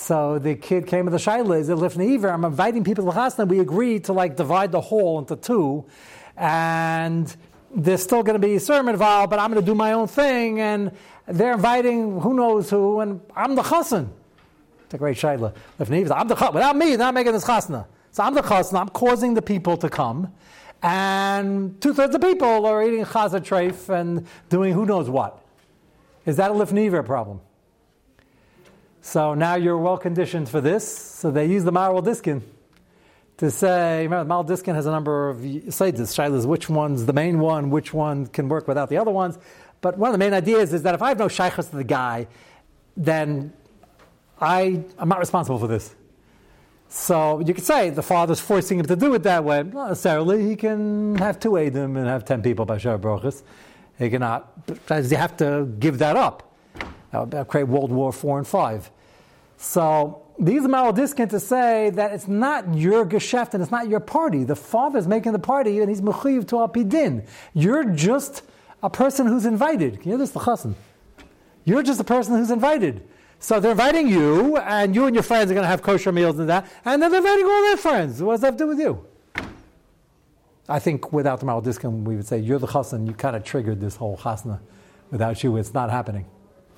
So 0.00 0.38
the 0.38 0.54
kid 0.54 0.86
came 0.86 1.04
with 1.04 1.12
the 1.12 1.18
shaila, 1.18 1.60
is 1.60 1.68
it 1.68 1.76
lifnei 1.76 2.32
I'm 2.32 2.46
inviting 2.46 2.84
people 2.84 3.04
to 3.04 3.10
the 3.10 3.16
chasna. 3.16 3.46
We 3.46 3.60
agreed 3.60 4.04
to 4.04 4.14
like 4.14 4.34
divide 4.34 4.72
the 4.72 4.80
hall 4.80 5.18
into 5.18 5.36
two, 5.36 5.84
and 6.38 7.36
there's 7.72 8.02
still 8.02 8.22
going 8.22 8.40
to 8.40 8.44
be 8.44 8.54
a 8.54 8.60
sermon 8.60 8.94
involved, 8.94 9.28
but 9.28 9.38
I'm 9.38 9.52
going 9.52 9.62
to 9.62 9.70
do 9.70 9.74
my 9.74 9.92
own 9.92 10.08
thing, 10.08 10.58
and 10.58 10.92
they're 11.26 11.52
inviting 11.52 12.18
who 12.18 12.32
knows 12.32 12.70
who, 12.70 13.00
and 13.00 13.20
I'm 13.36 13.54
the 13.54 13.62
chassan. 13.62 14.08
It's 14.86 14.94
a 14.94 14.98
great 14.98 15.18
shaila. 15.18 15.54
Lifnei 15.78 16.10
I'm 16.10 16.28
the. 16.28 16.34
Without 16.34 16.76
me, 16.76 16.88
they're 16.88 16.98
not 16.98 17.14
making 17.14 17.34
this 17.34 17.44
chasna. 17.44 17.84
So 18.10 18.22
I'm 18.22 18.34
the 18.34 18.42
chasna. 18.42 18.80
I'm 18.80 18.88
causing 18.88 19.34
the 19.34 19.42
people 19.42 19.76
to 19.76 19.90
come. 19.90 20.32
and 20.82 21.78
two 21.82 21.92
thirds 21.92 22.14
of 22.14 22.22
people 22.22 22.64
are 22.64 22.82
eating 22.82 23.04
chaza 23.04 23.38
treif 23.38 23.90
and 23.90 24.26
doing 24.48 24.72
who 24.72 24.86
knows 24.86 25.10
what. 25.10 25.44
Is 26.24 26.38
that 26.38 26.50
a 26.50 26.54
lifniver 26.54 27.04
problem? 27.04 27.42
So 29.02 29.34
now 29.34 29.54
you're 29.54 29.78
well 29.78 29.98
conditioned 29.98 30.48
for 30.48 30.60
this. 30.60 30.86
So 30.86 31.30
they 31.30 31.46
use 31.46 31.64
the 31.64 31.72
Maral 31.72 32.04
Diskin 32.04 32.42
to 33.38 33.50
say, 33.50 34.02
remember, 34.02 34.24
the 34.24 34.34
Maral 34.34 34.46
Diskin 34.46 34.74
has 34.74 34.86
a 34.86 34.90
number 34.90 35.30
of 35.30 35.40
sages. 35.72 36.14
Shilas, 36.14 36.44
which 36.44 36.68
one's 36.68 37.06
the 37.06 37.12
main 37.12 37.38
one, 37.38 37.70
which 37.70 37.94
one 37.94 38.26
can 38.26 38.48
work 38.48 38.68
without 38.68 38.90
the 38.90 38.98
other 38.98 39.10
ones. 39.10 39.38
But 39.80 39.96
one 39.96 40.08
of 40.08 40.12
the 40.12 40.18
main 40.18 40.34
ideas 40.34 40.74
is 40.74 40.82
that 40.82 40.94
if 40.94 41.00
I 41.00 41.08
have 41.08 41.18
no 41.18 41.28
shaykhs 41.28 41.68
to 41.68 41.76
the 41.76 41.84
guy, 41.84 42.26
then 42.96 43.52
I, 44.38 44.84
I'm 44.98 45.08
not 45.08 45.18
responsible 45.18 45.58
for 45.58 45.66
this. 45.66 45.94
So 46.90 47.40
you 47.40 47.54
could 47.54 47.64
say 47.64 47.88
the 47.90 48.02
father's 48.02 48.40
forcing 48.40 48.78
him 48.78 48.86
to 48.86 48.96
do 48.96 49.14
it 49.14 49.22
that 49.22 49.44
way. 49.44 49.62
Not 49.62 49.88
necessarily. 49.88 50.46
He 50.46 50.56
can 50.56 51.14
have 51.16 51.38
two 51.38 51.56
Adam 51.56 51.96
and 51.96 52.06
have 52.06 52.24
ten 52.24 52.42
people 52.42 52.66
by 52.66 52.78
Shar 52.78 52.98
Brochus. 52.98 53.42
He 53.96 54.10
cannot. 54.10 54.52
You 54.88 55.16
have 55.16 55.36
to 55.38 55.68
give 55.78 55.98
that 55.98 56.16
up. 56.16 56.49
Would 57.12 57.48
create 57.48 57.64
World 57.64 57.90
War 57.90 58.12
Four 58.12 58.38
and 58.38 58.46
Five. 58.46 58.90
So 59.56 60.22
these 60.38 60.64
are 60.64 60.92
discount 60.92 61.30
to 61.32 61.40
say 61.40 61.90
that 61.90 62.12
it's 62.12 62.28
not 62.28 62.74
your 62.74 63.04
geschäft 63.04 63.52
and 63.52 63.62
it's 63.62 63.72
not 63.72 63.88
your 63.88 64.00
party. 64.00 64.44
The 64.44 64.56
father's 64.56 65.06
making 65.06 65.32
the 65.32 65.38
party 65.38 65.80
and 65.80 65.88
he's 65.88 66.00
mechuyev 66.00 66.48
to 66.48 66.56
apidin. 66.56 67.26
You're 67.52 67.84
just 67.84 68.42
a 68.82 68.88
person 68.88 69.26
who's 69.26 69.44
invited. 69.44 70.00
Can 70.00 70.10
you 70.10 70.16
hear 70.16 70.18
this? 70.18 70.30
The. 70.30 70.74
You're 71.64 71.82
just 71.82 72.00
a 72.00 72.04
person 72.04 72.36
who's 72.36 72.50
invited. 72.50 73.06
So 73.38 73.58
they're 73.58 73.72
inviting 73.72 74.08
you, 74.08 74.58
and 74.58 74.94
you 74.94 75.06
and 75.06 75.16
your 75.16 75.22
friends 75.22 75.50
are 75.50 75.54
going 75.54 75.64
to 75.64 75.68
have 75.68 75.82
kosher 75.82 76.12
meals 76.12 76.38
and 76.38 76.48
that, 76.50 76.66
and 76.84 77.02
then 77.02 77.10
they're 77.10 77.20
inviting 77.20 77.46
all 77.46 77.62
their 77.62 77.76
friends. 77.78 78.22
What 78.22 78.34
does 78.34 78.40
that 78.42 78.48
have 78.48 78.56
to 78.56 78.64
do 78.64 78.68
with 78.68 78.78
you? 78.78 79.06
I 80.68 80.78
think 80.78 81.12
without 81.12 81.40
the 81.40 81.46
Maral 81.46 81.62
Diskin, 81.64 82.04
we 82.04 82.16
would 82.16 82.26
say 82.26 82.38
you're 82.38 82.58
the 82.58 82.66
chassan. 82.66 83.06
You 83.06 83.14
kind 83.14 83.34
of 83.34 83.44
triggered 83.44 83.80
this 83.80 83.96
whole 83.96 84.16
chasna. 84.18 84.60
Without 85.10 85.42
you, 85.42 85.56
it's 85.56 85.74
not 85.74 85.90
happening. 85.90 86.26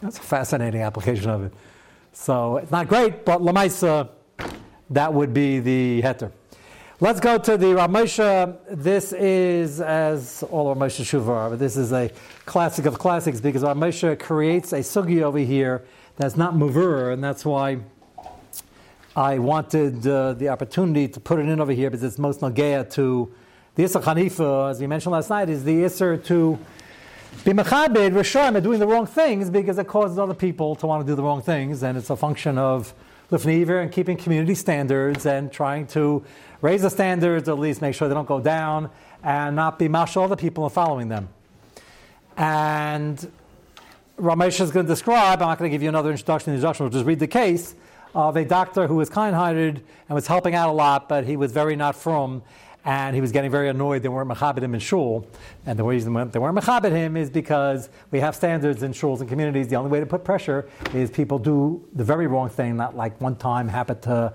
That's 0.03 0.19
a 0.19 0.23
fascinating 0.23 0.83
application 0.83 1.31
of 1.31 1.45
it. 1.45 1.55
So 2.13 2.57
it's 2.57 2.73
not 2.73 2.89
great, 2.89 3.25
but 3.25 3.41
lamaisa, 3.41 4.09
that 4.91 5.15
would 5.15 5.33
be 5.33 5.61
the 5.61 6.03
heter. 6.03 6.33
Let's 6.99 7.21
go 7.21 7.39
to 7.39 7.57
the 7.57 7.67
Ramosha. 7.67 8.59
This 8.69 9.13
is, 9.13 9.81
as 9.81 10.43
all 10.51 10.75
Ramosha 10.75 11.03
Shuva 11.03 11.29
are, 11.29 11.51
but 11.51 11.59
this 11.61 11.77
is 11.77 11.93
a 11.93 12.11
classic 12.47 12.87
of 12.87 12.99
classics 12.99 13.41
because 13.41 13.63
Ramosha 13.63 14.19
creates 14.19 14.73
a 14.73 14.81
sugi 14.81 15.23
over 15.23 15.39
here 15.39 15.85
that's 16.17 16.37
not 16.37 16.55
Mavur, 16.55 17.13
and 17.13 17.23
that's 17.23 17.45
why 17.45 17.79
I 19.15 19.39
wanted 19.39 20.07
uh, 20.07 20.35
the 20.35 20.49
opportunity 20.49 21.09
to 21.09 21.21
put 21.21 21.39
it 21.39 21.49
in 21.49 21.61
over 21.61 21.73
here 21.73 21.91
because 21.91 22.03
it's 22.03 22.19
most 22.19 22.41
Nagea 22.41 22.91
to 22.95 23.33
the 23.75 23.85
Hanifa, 23.85 24.71
as 24.71 24.81
we 24.81 24.87
mentioned 24.87 25.13
last 25.13 25.31
night, 25.31 25.49
is 25.49 25.65
the 25.65 25.83
Isser 25.83 26.23
to 26.27 26.59
be 27.45 27.51
Mechabed, 27.51 28.13
Rishayim, 28.13 28.55
are 28.57 28.61
doing 28.61 28.79
the 28.79 28.87
wrong 28.87 29.07
things 29.07 29.51
because 29.51 29.77
it 29.79 29.89
causes 29.89 30.19
other 30.19 30.35
people 30.35 30.77
to 30.77 30.87
want 30.87 31.05
to 31.05 31.11
do 31.11 31.17
the 31.17 31.23
wrong 31.23 31.43
things, 31.43 31.83
and 31.83 31.99
it's 31.99 32.09
a 32.11 32.17
function 32.17 32.57
of 32.57 32.95
Lifniver 33.33 33.83
and 33.83 33.91
keeping 33.91 34.17
community 34.17 34.55
standards 34.55 35.27
and 35.27 35.51
trying 35.51 35.87
to 35.89 36.25
raise 36.61 36.83
the 36.83 36.91
standards, 36.91 37.49
at 37.49 37.59
least 37.59 37.81
make 37.81 37.95
sure 37.97 38.07
they 38.07 38.15
don't 38.15 38.29
go 38.29 38.39
down, 38.39 38.91
and 39.25 39.57
not 39.57 39.79
be 39.79 39.89
mashal 39.89 40.25
other 40.25 40.37
people 40.37 40.65
and 40.65 40.73
following 40.73 41.09
them. 41.09 41.29
And 42.37 43.31
Ramesh 44.19 44.61
is 44.61 44.71
going 44.71 44.87
to 44.87 44.93
describe, 44.93 45.43
I'm 45.43 45.49
not 45.49 45.59
going 45.59 45.69
to 45.71 45.75
give 45.75 45.83
you 45.83 45.89
another 45.89 46.11
introduction 46.11 46.45
to 46.45 46.51
the 46.51 46.57
introduction, 46.57 46.85
we'll 46.85 46.93
just 46.93 47.07
read 47.07 47.19
the 47.19 47.27
case 47.27 47.75
of 48.15 48.37
a 48.37 48.45
doctor 48.45 48.87
who 48.87 48.97
was 48.97 49.09
kind 49.09 49.35
hearted 49.35 49.83
and 50.09 50.15
was 50.15 50.29
helping 50.29 50.55
out 50.55 50.69
a 50.69 50.73
lot, 50.73 51.09
but 51.09 51.25
he 51.25 51.37
was 51.37 51.51
very 51.51 51.75
not 51.75 51.97
from, 51.97 52.43
and 52.85 53.15
he 53.15 53.21
was 53.21 53.31
getting 53.31 53.51
very 53.51 53.69
annoyed 53.69 54.03
they 54.03 54.09
weren't 54.09 54.29
mechabit 54.29 54.63
him 54.63 54.75
in 54.75 54.81
shul. 54.81 55.27
And 55.67 55.79
the 55.79 55.85
reason 55.85 56.13
they 56.31 56.39
weren't 56.39 56.59
mechabit 56.59 56.91
him 56.91 57.17
is 57.17 57.31
because 57.31 57.91
we 58.11 58.21
have 58.21 58.35
standards 58.35 58.83
in 58.83 58.93
shuls 58.93 59.21
and 59.21 59.29
communities. 59.29 59.69
The 59.69 59.77
only 59.77 59.91
way 59.91 60.01
to 60.01 60.07
put 60.07 60.25
pressure 60.25 60.69
is 60.93 61.11
people 61.11 61.39
do 61.39 61.87
the 61.95 62.05
very 62.05 62.27
wrong 62.27 62.49
thing, 62.49 62.77
not 62.77 62.97
like 62.97 63.21
one 63.21 63.37
time 63.37 63.69
happened 63.69 64.03
to 64.03 64.33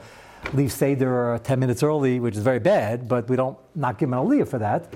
leave 0.53 0.71
Seder 0.71 1.39
10 1.43 1.59
minutes 1.59 1.83
early, 1.83 2.19
which 2.19 2.37
is 2.37 2.43
very 2.43 2.59
bad, 2.59 3.07
but 3.07 3.27
we 3.27 3.35
don't 3.35 3.57
not 3.75 3.97
give 3.97 4.07
him 4.07 4.13
an 4.13 4.19
aliyah 4.25 4.47
for 4.47 4.59
that. 4.59 4.93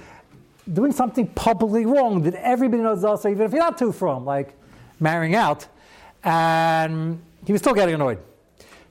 Doing 0.72 0.94
something 0.94 1.28
publicly 1.28 1.86
wrong 1.86 2.22
that 2.22 2.36
everybody 2.36 2.84
knows 2.84 3.04
also, 3.04 3.30
even 3.30 3.46
if 3.46 3.52
you're 3.52 3.60
not 3.60 3.78
too 3.78 3.92
from, 3.92 4.24
like 4.24 4.54
marrying 5.00 5.36
out, 5.36 5.68
and 6.24 7.22
he 7.46 7.52
was 7.52 7.62
still 7.62 7.74
getting 7.74 7.96
annoyed. 7.96 8.20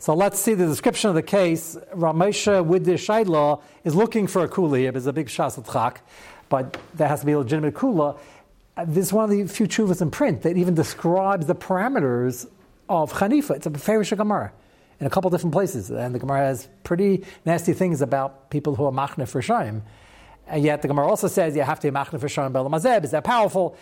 So 0.01 0.15
let's 0.15 0.41
see 0.41 0.55
the 0.55 0.65
description 0.65 1.11
of 1.11 1.15
the 1.15 1.23
case. 1.23 1.77
Ramesha 1.95 2.65
with 2.65 2.87
the 2.87 2.93
Shaila 2.93 3.61
is 3.85 3.95
looking 3.95 4.27
for 4.27 4.43
a 4.43 4.49
kula 4.49 4.79
here. 4.79 4.89
A 4.97 5.13
big 5.13 5.27
shas 5.27 5.99
but 6.49 6.79
there 6.95 7.07
has 7.07 7.21
to 7.21 7.27
be 7.27 7.33
a 7.33 7.39
legitimate 7.39 7.75
kula. 7.75 8.19
Uh, 8.79 8.87
this 8.87 9.09
is 9.09 9.13
one 9.13 9.25
of 9.25 9.31
the 9.31 9.47
few 9.47 9.67
chuvas 9.67 10.01
in 10.01 10.11
print 10.11 10.41
that 10.41 10.57
even 10.57 10.75
describes 10.75 11.45
the 11.45 11.55
parameters 11.55 12.49
of 12.89 13.13
Hanifa. 13.13 13.57
It's 13.57 13.67
a 13.67 13.71
Farish 13.71 14.09
Gemara 14.09 14.53
in 15.01 15.07
a 15.07 15.11
couple 15.11 15.29
different 15.29 15.53
places. 15.53 15.91
And 15.91 16.15
the 16.15 16.19
Gemara 16.19 16.47
has 16.47 16.67
pretty 16.83 17.27
nasty 17.45 17.75
things 17.75 18.01
about 18.01 18.49
people 18.49 18.77
who 18.77 18.87
are 18.87 18.93
machne 18.93 19.29
for 19.29 19.43
Shaim. 19.43 19.83
And 20.47 20.65
yet 20.65 20.81
the 20.81 20.89
Gemara 20.89 21.09
also 21.09 21.29
says 21.29 21.55
you 21.55 21.61
have 21.61 21.79
to 21.81 21.93
be 21.93 21.95
machne 21.95 22.19
for 22.19 22.27
Shaim 22.27 22.53
Belamazeb. 22.53 23.05
Is 23.05 23.11
that 23.11 23.25
powerful? 23.25 23.77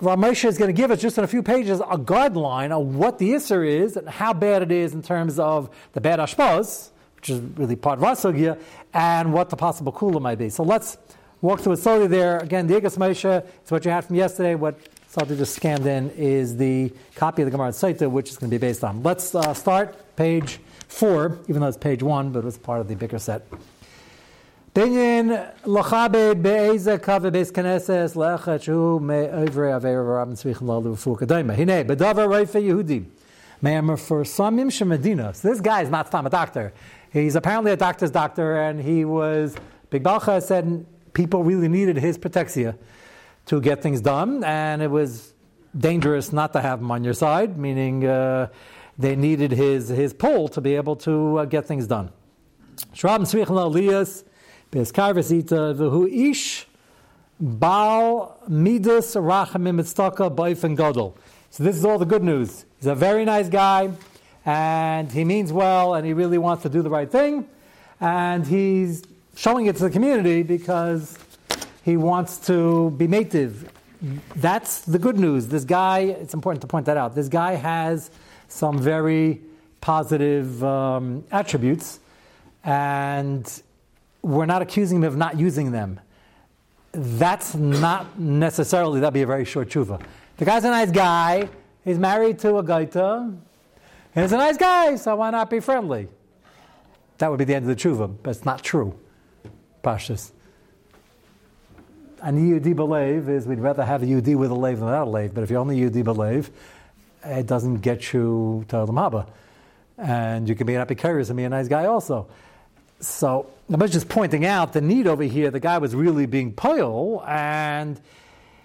Ramosha 0.00 0.44
is 0.44 0.58
going 0.58 0.68
to 0.68 0.80
give 0.80 0.92
us 0.92 1.00
just 1.00 1.18
in 1.18 1.24
a 1.24 1.26
few 1.26 1.42
pages 1.42 1.80
a 1.80 1.98
guideline 1.98 2.70
of 2.70 2.94
what 2.94 3.18
the 3.18 3.30
Isser 3.30 3.66
is 3.66 3.96
and 3.96 4.08
how 4.08 4.32
bad 4.32 4.62
it 4.62 4.70
is 4.70 4.94
in 4.94 5.02
terms 5.02 5.40
of 5.40 5.70
the 5.92 6.00
bad 6.00 6.20
Ashpaz, 6.20 6.90
which 7.16 7.30
is 7.30 7.40
really 7.56 7.74
part 7.74 7.98
of 7.98 8.04
Rasugya, 8.04 8.60
and 8.94 9.32
what 9.32 9.50
the 9.50 9.56
possible 9.56 9.92
Kula 9.92 10.22
might 10.22 10.38
be. 10.38 10.50
So 10.50 10.62
let's 10.62 10.98
walk 11.40 11.60
through 11.60 11.72
it 11.72 11.78
slowly 11.78 12.06
there. 12.06 12.38
Again, 12.38 12.68
the 12.68 12.74
Igas 12.74 12.96
Moshe 12.96 13.44
is 13.64 13.70
what 13.72 13.84
you 13.84 13.90
had 13.90 14.04
from 14.04 14.14
yesterday. 14.14 14.54
What 14.54 14.78
Salty 15.08 15.36
just 15.36 15.56
scanned 15.56 15.84
in 15.84 16.10
is 16.10 16.56
the 16.56 16.92
copy 17.16 17.42
of 17.42 17.46
the 17.46 17.50
Gemara 17.50 17.70
Saita, 17.70 18.08
which 18.08 18.30
is 18.30 18.36
going 18.36 18.50
to 18.50 18.54
be 18.56 18.60
based 18.60 18.84
on. 18.84 19.02
Let's 19.02 19.34
uh, 19.34 19.52
start 19.52 20.14
page 20.14 20.60
four, 20.86 21.38
even 21.48 21.60
though 21.60 21.68
it's 21.68 21.76
page 21.76 22.04
one, 22.04 22.30
but 22.30 22.44
it's 22.44 22.58
part 22.58 22.80
of 22.80 22.86
the 22.86 22.94
bigger 22.94 23.18
set. 23.18 23.42
Binyan 24.78 25.54
beis 25.64 26.86
knesses 27.50 28.14
lechat 28.14 28.62
shu 28.62 29.00
me'ovre 29.00 29.74
aver 29.74 30.04
rabin 30.04 30.34
tzvich 30.34 30.62
lalu 30.62 30.94
kadema. 30.94 31.56
Hine, 31.56 31.84
bedavar 31.84 32.28
reife 32.28 32.62
Yehudi. 32.62 33.04
Me'amer 33.60 33.96
for 33.96 34.22
samim 34.22 34.70
shemedina. 34.70 35.34
So 35.34 35.48
this 35.48 35.60
guy 35.60 35.82
is 35.82 35.90
not 35.90 36.14
a 36.14 36.30
doctor. 36.30 36.72
He's 37.12 37.34
apparently 37.34 37.72
a 37.72 37.76
doctor's 37.76 38.12
doctor, 38.12 38.56
and 38.56 38.80
he 38.80 39.04
was, 39.04 39.56
Big 39.90 40.04
Balcha 40.04 40.40
said 40.40 40.86
people 41.12 41.42
really 41.42 41.66
needed 41.66 41.96
his 41.96 42.16
protexia 42.16 42.78
to 43.46 43.60
get 43.60 43.82
things 43.82 44.00
done, 44.00 44.44
and 44.44 44.80
it 44.80 44.92
was 44.92 45.34
dangerous 45.76 46.32
not 46.32 46.52
to 46.52 46.60
have 46.60 46.78
him 46.78 46.92
on 46.92 47.02
your 47.02 47.14
side, 47.14 47.58
meaning 47.58 48.06
uh, 48.06 48.46
they 48.96 49.16
needed 49.16 49.50
his, 49.50 49.88
his 49.88 50.14
pull 50.14 50.46
to 50.46 50.60
be 50.60 50.76
able 50.76 50.94
to 50.94 51.38
uh, 51.38 51.44
get 51.46 51.66
things 51.66 51.88
done. 51.88 52.12
Shrab 52.94 53.22
tzvich 53.22 53.48
lalu 53.48 53.90
Ish 54.70 56.66
bal 57.40 58.38
midas 58.48 59.14
rachamim. 59.14 59.84
So 61.50 61.64
this 61.64 61.76
is 61.76 61.84
all 61.84 61.98
the 61.98 62.04
good 62.04 62.22
news. 62.22 62.64
He's 62.78 62.86
a 62.86 62.94
very 62.94 63.24
nice 63.24 63.48
guy, 63.48 63.90
and 64.44 65.10
he 65.10 65.24
means 65.24 65.52
well, 65.52 65.94
and 65.94 66.06
he 66.06 66.12
really 66.12 66.38
wants 66.38 66.62
to 66.64 66.68
do 66.68 66.82
the 66.82 66.90
right 66.90 67.10
thing, 67.10 67.48
and 68.00 68.46
he's 68.46 69.02
showing 69.34 69.66
it 69.66 69.76
to 69.76 69.84
the 69.84 69.90
community 69.90 70.42
because 70.42 71.16
he 71.84 71.96
wants 71.96 72.38
to 72.46 72.90
be 72.90 73.06
native. 73.06 73.70
That's 74.36 74.82
the 74.82 74.98
good 74.98 75.18
news. 75.18 75.48
This 75.48 75.64
guy, 75.64 76.00
it's 76.00 76.34
important 76.34 76.60
to 76.60 76.66
point 76.66 76.86
that 76.86 76.96
out. 76.96 77.14
This 77.14 77.28
guy 77.28 77.54
has 77.54 78.10
some 78.48 78.78
very 78.78 79.40
positive 79.80 80.62
um, 80.62 81.24
attributes, 81.32 82.00
and 82.64 83.62
we're 84.28 84.46
not 84.46 84.60
accusing 84.60 84.98
him 84.98 85.04
of 85.04 85.16
not 85.16 85.38
using 85.38 85.72
them. 85.72 86.00
That's 86.92 87.54
not 87.54 88.18
necessarily, 88.18 89.00
that'd 89.00 89.14
be 89.14 89.22
a 89.22 89.26
very 89.26 89.46
short 89.46 89.70
tshuva. 89.70 90.02
The 90.36 90.44
guy's 90.44 90.64
a 90.64 90.70
nice 90.70 90.90
guy, 90.90 91.48
he's 91.82 91.98
married 91.98 92.38
to 92.40 92.56
a 92.56 92.62
gaita, 92.62 93.34
and 94.14 94.24
he's 94.24 94.32
a 94.32 94.36
nice 94.36 94.58
guy, 94.58 94.96
so 94.96 95.16
why 95.16 95.30
not 95.30 95.48
be 95.48 95.60
friendly? 95.60 96.08
That 97.16 97.30
would 97.30 97.38
be 97.38 97.44
the 97.44 97.54
end 97.54 97.68
of 97.68 97.74
the 97.74 97.82
tshuva, 97.82 98.16
but 98.22 98.30
it's 98.30 98.44
not 98.44 98.62
true. 98.62 98.98
Pashas. 99.82 100.32
An 102.20 102.36
Yehudi 102.36 102.76
believe 102.76 103.28
is 103.28 103.46
we'd 103.46 103.60
rather 103.60 103.84
have 103.84 104.02
a 104.02 104.06
Yehudi 104.06 104.36
with 104.36 104.50
a 104.50 104.54
lave 104.54 104.76
than 104.78 104.86
without 104.86 105.06
a 105.06 105.10
lave, 105.10 105.32
but 105.32 105.42
if 105.42 105.50
you're 105.50 105.60
only 105.60 105.78
Yehudi 105.78 106.04
believe, 106.04 106.50
it 107.24 107.46
doesn't 107.46 107.76
get 107.76 108.12
you 108.12 108.66
to 108.68 108.76
the 108.76 108.92
Haba. 108.92 109.26
And 109.96 110.48
you 110.48 110.54
can 110.54 110.66
be 110.66 110.74
an 110.74 110.82
Epicurus 110.82 111.30
and 111.30 111.36
be 111.36 111.44
a 111.44 111.48
nice 111.48 111.66
guy 111.66 111.86
also. 111.86 112.28
So 113.00 113.50
I 113.72 113.76
was 113.76 113.92
just 113.92 114.08
pointing 114.08 114.44
out 114.44 114.72
the 114.72 114.80
need 114.80 115.06
over 115.06 115.22
here. 115.22 115.50
The 115.50 115.60
guy 115.60 115.78
was 115.78 115.94
really 115.94 116.26
being 116.26 116.52
pale, 116.52 117.22
and 117.26 118.00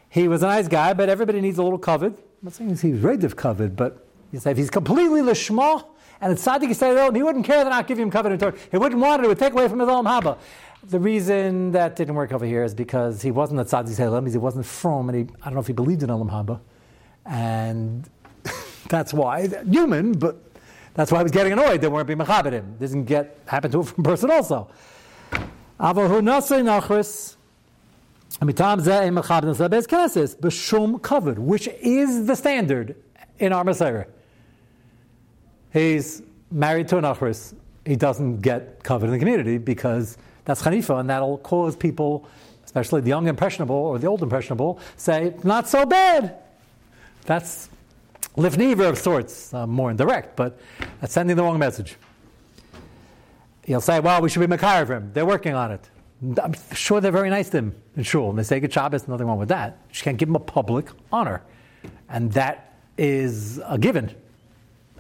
he 0.10 0.28
was 0.28 0.44
a 0.44 0.48
nice 0.48 0.68
guy, 0.68 0.94
but 0.94 1.10
everybody 1.10 1.42
needs 1.42 1.58
a 1.58 1.64
little 1.64 1.80
covered. 1.80 2.14
I'm 2.14 2.44
not 2.44 2.54
saying 2.54 2.76
he 2.78 2.92
was 2.92 3.02
relative 3.02 3.36
covered, 3.36 3.76
but 3.76 4.06
you 4.32 4.40
say 4.40 4.52
if 4.52 4.58
he's 4.58 4.70
completely 4.70 5.22
lishma 5.22 5.86
and 6.24 6.32
it's 6.32 6.46
tzaddik 6.46 6.68
he 7.12 7.18
he 7.18 7.24
wouldn't 7.24 7.46
care 7.46 7.64
that 7.64 7.70
not 7.70 7.86
give 7.86 8.00
him 8.00 8.10
covered 8.10 8.32
in 8.32 8.40
Torah. 8.40 8.56
He 8.72 8.78
wouldn't 8.78 9.00
want 9.00 9.22
it; 9.22 9.26
it 9.26 9.28
would 9.28 9.40
take 9.40 9.54
away 9.54 9.68
from 9.68 9.80
his 9.80 9.90
own 9.90 10.06
haba. 10.06 10.38
the 10.84 11.00
reason 11.00 11.72
that 11.74 11.96
didn't 11.96 12.16
work 12.16 12.32
over 12.32 12.46
here 12.46 12.64
is 12.64 12.74
because 12.74 13.22
he 13.22 13.30
wasn't 13.30 13.60
a 13.60 13.66
tzaddik 13.66 13.90
Salem, 13.90 14.26
he 14.26 14.38
wasn't 14.38 14.66
from, 14.66 15.10
and 15.10 15.18
he, 15.18 15.36
I 15.42 15.46
don't 15.46 15.56
know 15.56 15.60
if 15.60 15.68
he 15.68 15.74
believed 15.74 16.02
in 16.02 16.10
Olam 16.10 16.30
Haba, 16.30 16.60
and 17.26 18.10
that's 18.90 19.14
why 19.14 19.50
human, 19.70 20.14
but 20.14 20.42
that's 20.94 21.12
why 21.12 21.20
I 21.20 21.24
was 21.24 21.32
getting 21.32 21.54
annoyed. 21.54 21.82
They 21.82 21.88
weren't 21.88 22.08
being 22.08 22.20
mechabed 22.20 22.52
him. 22.52 22.76
Doesn't 22.80 23.06
get 23.06 23.40
happen 23.46 23.72
to 23.72 23.80
a 23.80 23.84
person 23.84 24.30
also. 24.30 24.70
Avahu 25.80 26.22
nasei 26.22 26.62
nachris. 26.62 27.36
Mitam 28.40 28.82
zeh 28.82 29.10
mechabed 29.10 29.56
sebez 29.56 29.88
knesses 29.88 30.36
b'shum 30.36 31.02
covered, 31.02 31.40
which 31.40 31.68
is 31.68 32.26
the 32.28 32.36
standard 32.36 32.96
in 33.40 33.54
our 33.54 33.64
Messiah. 33.64 34.06
He's 35.72 36.22
married 36.52 36.88
to 36.90 36.98
an 36.98 37.04
achris. 37.04 37.56
He 37.86 37.96
doesn't 37.96 38.42
get 38.42 38.84
covered 38.84 39.08
in 39.08 39.12
the 39.14 39.20
community 39.20 39.58
because 39.58 40.18
that's 40.46 40.62
chanifa, 40.62 41.00
and 41.00 41.10
that'll 41.10 41.40
cause 41.40 41.76
people, 41.76 42.28
especially 42.66 43.02
the 43.02 43.10
young 43.10 43.28
impressionable 43.28 43.76
or 43.76 43.98
the 43.98 44.08
old 44.08 44.22
impressionable, 44.22 44.80
say, 44.96 45.34
not 45.44 45.68
so 45.68 45.86
bad. 45.86 46.38
That's 47.26 47.70
lifniver 48.36 48.90
of 48.90 48.98
sorts, 48.98 49.54
uh, 49.54 49.68
more 49.68 49.92
indirect, 49.92 50.36
but 50.36 50.60
that's 51.00 51.14
sending 51.14 51.36
the 51.36 51.44
wrong 51.44 51.60
message. 51.60 51.96
He'll 53.66 53.82
say, 53.82 54.00
well, 54.00 54.22
we 54.22 54.30
should 54.30 54.42
be 54.42 54.48
Makar 54.48 54.86
him. 54.86 55.12
They're 55.14 55.26
working 55.26 55.54
on 55.54 55.72
it. 55.72 55.90
I'm 56.42 56.54
sure 56.74 57.02
they're 57.02 57.12
very 57.12 57.30
nice 57.30 57.50
to 57.50 57.58
him 57.58 57.76
in 57.96 58.04
shul, 58.04 58.30
and 58.30 58.40
they 58.40 58.44
say 58.44 58.60
good 58.60 58.72
Shabbos, 58.72 59.08
nothing 59.08 59.28
wrong 59.28 59.40
with 59.40 59.50
that. 59.50 59.78
You 59.94 60.02
can't 60.02 60.18
give 60.18 60.30
him 60.30 60.36
a 60.36 60.40
public 60.40 60.88
honor. 61.12 61.42
And 62.10 62.32
that 62.34 62.74
is 62.98 63.60
a 63.66 63.78
given. 63.78 64.16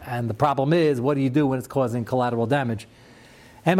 And 0.05 0.29
the 0.29 0.33
problem 0.33 0.73
is, 0.73 0.99
what 0.99 1.15
do 1.15 1.21
you 1.21 1.29
do 1.29 1.47
when 1.47 1.59
it's 1.59 1.67
causing 1.67 2.03
collateral 2.03 2.45
damage? 2.45 2.87
He's 3.65 3.77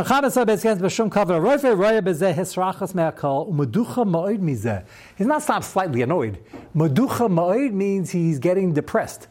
not 5.28 5.42
stopped 5.42 5.66
slightly 5.66 6.02
annoyed. 6.02 6.40
Maducha 6.74 7.28
ma'oid 7.30 7.74
means 7.74 8.10
he's 8.12 8.40
getting 8.40 8.74
depressed. 8.74 9.28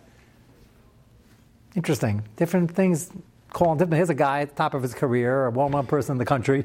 Interesting. 1.74 2.22
Different 2.36 2.70
things 2.70 3.10
call 3.52 3.72
him 3.72 3.78
different. 3.78 3.96
Here's 3.96 4.10
a 4.10 4.14
guy 4.14 4.40
at 4.40 4.50
the 4.50 4.54
top 4.54 4.74
of 4.74 4.82
his 4.82 4.94
career, 4.94 5.46
a 5.46 5.50
well-known 5.50 5.86
person 5.86 6.12
in 6.12 6.18
the 6.18 6.24
country, 6.24 6.64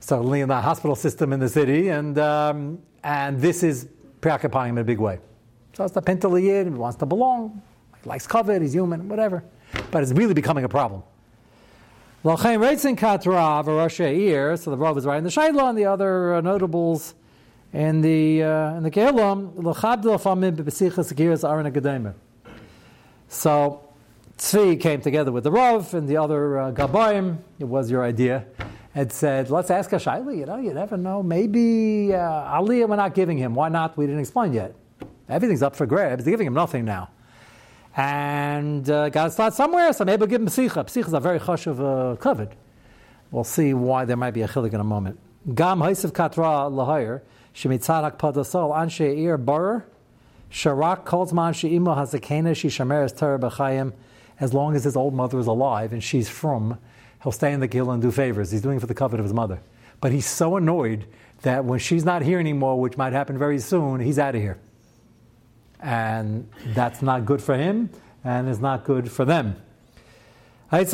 suddenly 0.00 0.40
in 0.40 0.48
the 0.48 0.60
hospital 0.60 0.96
system 0.96 1.32
in 1.32 1.40
the 1.40 1.48
city, 1.48 1.88
and 1.88 2.18
um, 2.18 2.78
and 3.04 3.40
this 3.40 3.62
is 3.62 3.88
preoccupying 4.20 4.70
him 4.70 4.78
in 4.78 4.82
a 4.82 4.84
big 4.84 4.98
way. 4.98 5.18
So 5.74 5.84
it's 5.84 5.94
the 5.94 6.02
pentaliyid, 6.02 6.64
he 6.64 6.70
wants 6.70 6.98
to 6.98 7.06
belong, 7.06 7.62
he 8.02 8.08
likes 8.08 8.26
covet, 8.26 8.62
he's 8.62 8.74
human, 8.74 9.08
whatever. 9.08 9.42
But 9.90 10.02
it's 10.02 10.12
really 10.12 10.34
becoming 10.34 10.64
a 10.64 10.68
problem. 10.68 11.02
So 12.22 12.30
the 12.30 12.36
Rav 14.76 14.98
is 14.98 15.06
writing 15.06 15.24
the 15.24 15.30
Shaila 15.30 15.70
and 15.70 15.78
the 15.78 15.86
other 15.86 16.34
uh, 16.34 16.40
notables 16.40 17.14
in 17.72 18.00
the 18.00 18.42
uh, 18.44 18.76
in 18.76 18.82
the 18.84 18.90
Aron 21.44 21.64
So 23.28 23.91
Tzvi 24.38 24.80
came 24.80 25.00
together 25.00 25.32
with 25.32 25.44
the 25.44 25.50
Rav 25.50 25.94
and 25.94 26.08
the 26.08 26.16
other 26.16 26.58
uh, 26.58 26.72
Gabayim, 26.72 27.38
it 27.58 27.64
was 27.64 27.90
your 27.90 28.02
idea, 28.02 28.46
and 28.94 29.12
said, 29.12 29.50
let's 29.50 29.70
ask 29.70 29.92
a 29.92 29.96
Shaila, 29.96 30.36
you 30.36 30.46
know, 30.46 30.56
you 30.56 30.74
never 30.74 30.96
know, 30.96 31.22
maybe 31.22 32.14
uh, 32.14 32.18
Aliyah 32.18 32.88
we're 32.88 32.96
not 32.96 33.14
giving 33.14 33.38
him, 33.38 33.54
why 33.54 33.68
not? 33.68 33.96
We 33.96 34.06
didn't 34.06 34.20
explain 34.20 34.52
yet. 34.52 34.74
Everything's 35.28 35.62
up 35.62 35.76
for 35.76 35.86
grabs, 35.86 36.24
they're 36.24 36.32
giving 36.32 36.46
him 36.46 36.54
nothing 36.54 36.84
now 36.84 37.10
and 37.96 38.88
uh, 38.88 39.08
got 39.10 39.24
to 39.24 39.30
start 39.30 39.54
somewhere. 39.54 39.92
So 39.92 40.04
maybe 40.04 40.20
we'll 40.20 40.28
give 40.28 40.40
him 40.40 40.48
psicha. 40.48 40.84
Psicha 40.86 41.08
is 41.08 41.12
a 41.12 41.20
very 41.20 41.38
hush 41.38 41.66
of 41.66 41.80
uh, 41.80 42.16
covet. 42.18 42.52
We'll 43.30 43.44
see 43.44 43.74
why 43.74 44.04
there 44.04 44.16
might 44.16 44.32
be 44.32 44.42
a 44.42 44.48
chilik 44.48 44.72
in 44.72 44.80
a 44.80 44.84
moment. 44.84 45.18
Gam 45.54 45.80
haisav 45.80 46.12
katra 46.12 46.70
lahayir 46.70 47.22
shemitzadak 47.54 48.18
padasol 48.18 48.74
anshe 48.74 49.16
ir 49.18 49.38
sharak 50.50 51.04
calls 51.04 51.32
man 51.32 51.52
sheimo 51.52 51.96
hazakena 51.96 52.54
she 52.56 52.68
shameres 52.68 53.16
ter 53.16 53.38
b'chayim 53.38 53.92
as 54.42 54.52
long 54.52 54.74
as 54.74 54.84
his 54.84 54.96
old 54.96 55.14
mother 55.14 55.38
is 55.38 55.46
alive 55.46 55.92
and 55.92 56.02
she's 56.02 56.28
from, 56.28 56.78
he'll 57.22 57.32
stay 57.32 57.52
in 57.52 57.60
the 57.60 57.68
gil 57.68 57.92
and 57.92 58.02
do 58.02 58.10
favors. 58.10 58.50
He's 58.50 58.60
doing 58.60 58.76
it 58.76 58.80
for 58.80 58.86
the 58.86 58.94
covet 58.94 59.20
of 59.20 59.24
his 59.24 59.32
mother. 59.32 59.62
But 60.00 60.10
he's 60.10 60.26
so 60.26 60.56
annoyed 60.56 61.06
that 61.42 61.64
when 61.64 61.78
she's 61.78 62.04
not 62.04 62.22
here 62.22 62.40
anymore, 62.40 62.80
which 62.80 62.96
might 62.96 63.12
happen 63.12 63.38
very 63.38 63.60
soon, 63.60 64.00
he's 64.00 64.18
out 64.18 64.34
of 64.34 64.42
here 64.42 64.58
and 65.82 66.48
that's 66.74 67.02
not 67.02 67.24
good 67.24 67.42
for 67.42 67.56
him 67.56 67.90
and 68.24 68.48
it's 68.48 68.60
not 68.60 68.84
good 68.84 69.10
for 69.10 69.24
them. 69.24 69.56
Even 70.70 70.86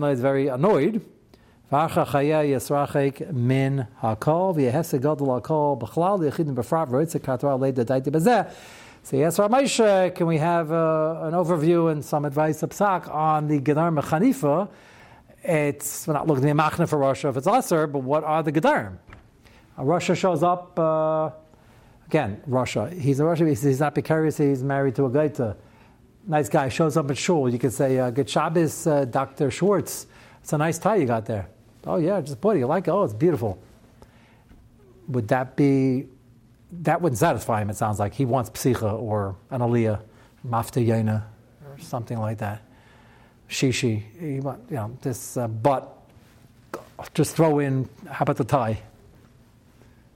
though 0.00 0.10
he's 0.10 0.20
very 0.20 0.48
annoyed, 0.48 1.04
So 9.02 9.16
yes, 9.16 9.38
Ramesha, 9.38 10.14
can 10.14 10.26
we 10.26 10.38
have 10.38 10.70
uh, 10.70 11.20
an 11.22 11.32
overview 11.32 11.90
and 11.90 12.04
some 12.04 12.24
advice 12.24 12.62
of 12.62 12.70
Psak 12.70 13.12
on 13.12 13.48
the 13.48 13.58
Gedar 13.58 13.90
Mechanifa? 13.90 14.68
It's 15.42 16.06
we're 16.06 16.14
not 16.14 16.26
looking 16.26 16.48
at 16.50 16.56
Machna 16.56 16.88
for 16.88 16.98
Russia 16.98 17.28
if 17.28 17.36
it's 17.36 17.46
Aser, 17.46 17.86
but 17.86 18.00
what 18.00 18.24
are 18.24 18.42
the 18.42 18.52
Gedarim? 18.52 18.98
Russia 19.78 20.14
shows 20.14 20.42
up 20.42 20.78
uh, 20.78 21.30
Again, 22.10 22.42
Russia. 22.48 22.90
He's 22.90 23.20
a 23.20 23.24
Russia. 23.24 23.46
He's 23.46 23.78
not 23.78 23.94
precarious. 23.94 24.36
He's 24.36 24.64
married 24.64 24.96
to 24.96 25.04
a 25.04 25.10
gaita. 25.10 25.54
Nice 26.26 26.48
guy 26.48 26.68
shows 26.68 26.96
up 26.96 27.08
at 27.08 27.16
shul. 27.16 27.48
You 27.48 27.56
could 27.56 27.72
say, 27.72 28.00
uh, 28.00 28.10
"Good 28.10 28.28
Shabbos, 28.28 28.84
uh, 28.84 29.04
Doctor 29.04 29.48
Schwartz. 29.48 30.08
It's 30.42 30.52
a 30.52 30.58
nice 30.58 30.76
tie 30.76 30.96
you 30.96 31.06
got 31.06 31.24
there." 31.26 31.46
Oh 31.86 31.98
yeah, 31.98 32.20
just 32.20 32.40
put 32.40 32.56
it. 32.56 32.58
You 32.58 32.66
like 32.66 32.88
it? 32.88 32.90
Oh, 32.90 33.04
it's 33.04 33.14
beautiful. 33.14 33.62
Would 35.06 35.28
that 35.28 35.54
be? 35.54 36.08
That 36.72 37.02
wouldn't 37.02 37.18
satisfy 37.18 37.62
him. 37.62 37.70
It 37.70 37.76
sounds 37.76 37.98
like 37.98 38.14
he 38.14 38.24
wants 38.24 38.50
psicha 38.50 39.00
or 39.00 39.36
an 39.50 39.60
aliyah, 39.60 40.00
mafta 40.46 40.86
yena, 40.86 41.24
or 41.66 41.78
something 41.78 42.18
like 42.18 42.38
that. 42.38 42.62
Shishi. 43.48 44.02
He 44.18 44.40
want, 44.40 44.62
you 44.70 44.76
know, 44.76 44.96
this. 45.02 45.36
Uh, 45.36 45.48
but 45.48 45.96
just 47.14 47.34
throw 47.34 47.58
in. 47.58 47.88
How 48.08 48.22
about 48.22 48.36
the 48.36 48.44
tie? 48.44 48.80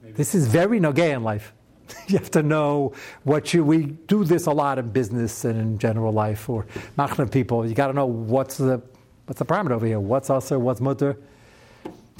Maybe. 0.02 0.14
This 0.14 0.34
is 0.34 0.46
very 0.46 0.78
nogay 0.78 1.14
in 1.14 1.24
life. 1.24 1.52
you 2.06 2.18
have 2.18 2.30
to 2.30 2.42
know 2.42 2.92
what 3.24 3.52
you. 3.52 3.64
We 3.64 3.86
do 3.86 4.24
this 4.24 4.46
a 4.46 4.52
lot 4.52 4.78
in 4.78 4.90
business 4.90 5.44
and 5.44 5.58
in 5.58 5.78
general 5.78 6.12
life 6.12 6.48
or 6.48 6.66
machna 6.96 7.30
people. 7.30 7.66
You 7.66 7.74
got 7.74 7.88
to 7.88 7.92
know 7.92 8.06
what's 8.06 8.58
the 8.58 8.80
what's 9.26 9.38
the 9.38 9.44
parameter 9.44 9.72
over 9.72 9.86
here. 9.86 10.00
What's 10.00 10.30
usher? 10.30 10.58
What's 10.58 10.80
mutter? 10.80 11.16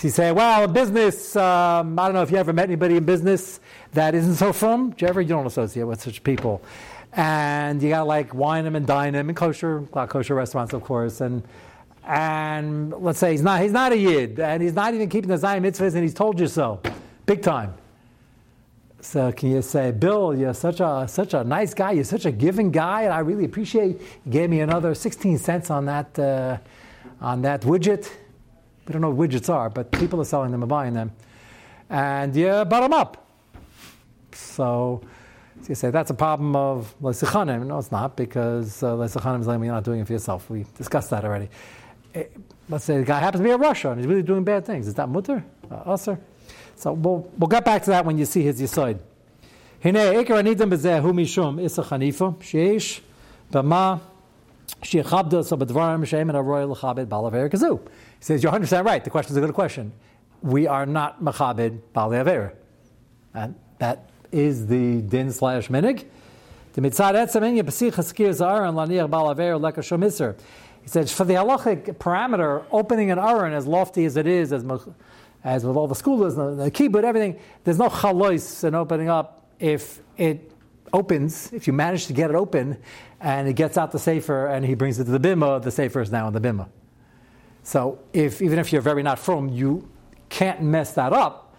You 0.03 0.11
say, 0.11 0.33
well, 0.33 0.67
business. 0.67 1.37
Um, 1.37 1.99
I 1.99 2.07
don't 2.07 2.15
know 2.15 2.23
if 2.23 2.31
you 2.31 2.37
ever 2.37 2.53
met 2.53 2.65
anybody 2.65 2.97
in 2.97 3.05
business 3.05 3.61
that 3.95 4.15
isn't 4.15 4.35
so 4.35 4.53
from. 4.53 4.95
Jeffrey, 4.95 5.25
you 5.25 5.31
don't 5.31 5.47
associate 5.47 5.85
with 5.85 6.03
such 6.03 6.23
people, 6.23 6.63
and 7.13 7.83
you 7.83 7.89
got 7.89 8.07
like 8.07 8.35
wine 8.35 8.65
them 8.65 8.77
and 8.77 8.87
dine 8.87 9.15
them 9.15 9.29
in 9.29 9.35
kosher, 9.35 9.83
kosher 10.09 10.35
restaurants, 10.35 10.73
of 10.73 10.83
course, 10.83 11.21
and. 11.21 11.43
And 12.07 12.93
let's 12.93 13.19
say 13.19 13.31
he's 13.31 13.41
not, 13.41 13.63
he's 13.63 13.73
not 13.73 13.91
a 13.93 13.97
yid, 13.97 14.39
and 14.39 14.63
he's 14.63 14.75
not 14.75 14.93
even 14.93 15.09
keeping 15.09 15.31
the 15.31 15.39
Zion 15.39 15.63
mitzvahs, 15.63 15.95
and 15.95 16.03
he's 16.03 16.13
told 16.13 16.39
you 16.39 16.49
so, 16.49 16.83
big 17.25 17.41
time. 17.41 17.73
So 19.05 19.31
can 19.33 19.51
you 19.51 19.61
say, 19.61 19.91
Bill, 19.91 20.35
you're 20.35 20.55
such 20.55 20.81
a 20.81 21.07
such 21.07 21.35
a 21.35 21.45
nice 21.45 21.75
guy. 21.75 21.93
You're 21.93 22.05
such 22.05 22.25
a 22.25 22.33
giving 22.33 22.71
guy, 22.71 23.03
and 23.03 23.13
I 23.13 23.19
really 23.19 23.45
appreciate 23.45 24.01
you 24.25 24.33
gave 24.33 24.49
me 24.49 24.61
another 24.61 24.95
16 24.95 25.37
cents 25.39 25.71
on 25.71 25.85
that 25.85 26.19
uh, 26.19 26.57
on 27.21 27.43
that 27.43 27.63
widget. 27.63 28.11
We 28.87 28.93
don't 28.93 29.03
know 29.03 29.11
what 29.11 29.31
widgets 29.31 29.53
are, 29.53 29.69
but 29.69 29.93
people 29.93 30.21
are 30.23 30.25
selling 30.25 30.53
them 30.53 30.63
and 30.63 30.69
buying 30.71 30.95
them, 30.95 31.13
and 31.91 32.35
you 32.35 32.65
bottom 32.65 32.95
up. 32.95 33.24
So, 34.34 35.02
so 35.62 35.70
you 35.70 35.76
say 35.76 35.92
that's 35.92 36.12
a 36.12 36.14
problem 36.14 36.56
of 36.56 36.96
leisichanim. 37.02 37.68
No, 37.68 37.80
it's 37.80 37.92
not 37.92 38.16
because 38.16 38.84
uh, 38.84 38.94
leisichanim 38.94 39.42
is 39.42 39.48
like 39.48 39.60
you're 39.60 39.74
not 39.74 39.84
doing 39.84 40.02
it 40.02 40.08
for 40.08 40.14
yourself. 40.14 40.50
We 40.50 40.66
discussed 40.78 41.10
that 41.10 41.26
already. 41.26 41.50
It, 42.14 42.32
eh, 42.36 42.40
let's 42.70 42.86
say 42.86 42.98
the 42.98 43.04
guy 43.04 43.20
happens 43.20 43.42
to 43.42 43.44
be 43.44 43.52
a 43.52 43.58
Russia 43.58 43.92
and 43.92 44.00
he's 44.00 44.08
really 44.08 44.24
doing 44.24 44.44
bad 44.44 44.66
things. 44.66 44.88
Is 44.88 44.94
that 44.96 45.10
mutter? 45.10 45.44
Uh, 45.70 45.76
usher? 45.76 46.20
So 46.76 46.94
we'll, 46.94 47.30
we'll 47.38 47.48
get 47.48 47.66
back 47.66 47.84
to 47.84 47.90
that 47.90 48.06
when 48.06 48.18
you 48.18 48.26
see 48.26 48.44
his 48.44 48.62
yisoid. 48.62 49.00
הנה, 49.84 50.10
עיקר 50.10 50.36
הנידם 50.38 50.70
בזה 50.70 51.00
הוא 51.00 51.16
משום 51.16 51.60
איסה 51.60 51.84
חניפה, 51.84 52.30
שיש 52.42 53.02
במה 53.52 53.96
שיכבדו 54.82 55.38
אותו 55.38 55.58
בדברים 55.58 56.06
שהם 56.06 56.28
מן 56.28 56.36
הרוי 56.36 56.66
לכבד 56.72 57.10
בעל 57.10 57.26
עבר 57.26 57.48
כזו. 57.50 57.80
He 58.22 58.26
says, 58.26 58.44
you're 58.44 58.52
100% 58.52 58.86
right, 58.86 59.04
the 59.04 59.10
question 59.10 59.32
is 59.32 59.38
a 59.38 59.42
good 59.42 59.54
question. 59.54 59.92
We 60.44 60.68
are 60.68 60.86
not 60.86 61.24
machabed 61.24 61.74
בעל 61.96 62.14
עבר. 62.14 62.48
And 63.34 63.54
that 63.80 64.10
is 64.35 64.67
the 64.67 65.01
din 65.03 65.33
slash 65.33 65.69
minig. 65.69 66.05
He 66.77 66.91
says 66.91 66.99
for 71.13 71.25
the 71.25 71.35
halachic 71.35 71.95
parameter, 71.95 72.65
opening 72.73 73.13
an 73.13 73.19
aron 73.19 73.53
as 73.53 73.67
lofty 73.67 74.05
as 74.05 74.17
it 74.17 74.27
is, 74.27 74.53
as 74.53 74.65
as 75.45 75.65
with 75.65 75.77
all 75.77 75.87
the 75.87 75.95
schoolers, 75.95 76.35
the, 76.35 76.65
the 76.65 76.71
kibbut, 76.71 77.05
everything, 77.05 77.39
there's 77.63 77.79
no 77.79 77.89
chalois 77.89 78.67
in 78.67 78.75
opening 78.75 79.09
up 79.09 79.47
if 79.61 80.01
it 80.17 80.51
opens, 80.93 81.53
if 81.53 81.67
you 81.67 81.73
manage 81.73 82.07
to 82.07 82.13
get 82.13 82.31
it 82.31 82.37
open, 82.37 82.79
and 83.21 83.47
it 83.47 83.53
gets 83.53 83.79
out 83.79 83.93
the 83.93 83.99
safer 83.99 84.47
and 84.47 84.65
he 84.65 84.75
brings 84.75 84.99
it 84.99 85.05
to 85.05 85.11
the 85.11 85.21
bima, 85.21 85.63
the 85.63 85.71
safer 85.71 86.01
is 86.01 86.11
now 86.11 86.27
in 86.27 86.33
the 86.33 86.41
bima. 86.41 86.69
So 87.63 88.01
if 88.13 88.43
even 88.43 88.59
if 88.59 88.73
you're 88.73 88.83
very 88.83 89.03
not 89.03 89.19
from, 89.19 89.49
you 89.49 89.89
can't 90.29 90.63
mess 90.63 90.93
that 90.95 91.13
up. 91.13 91.55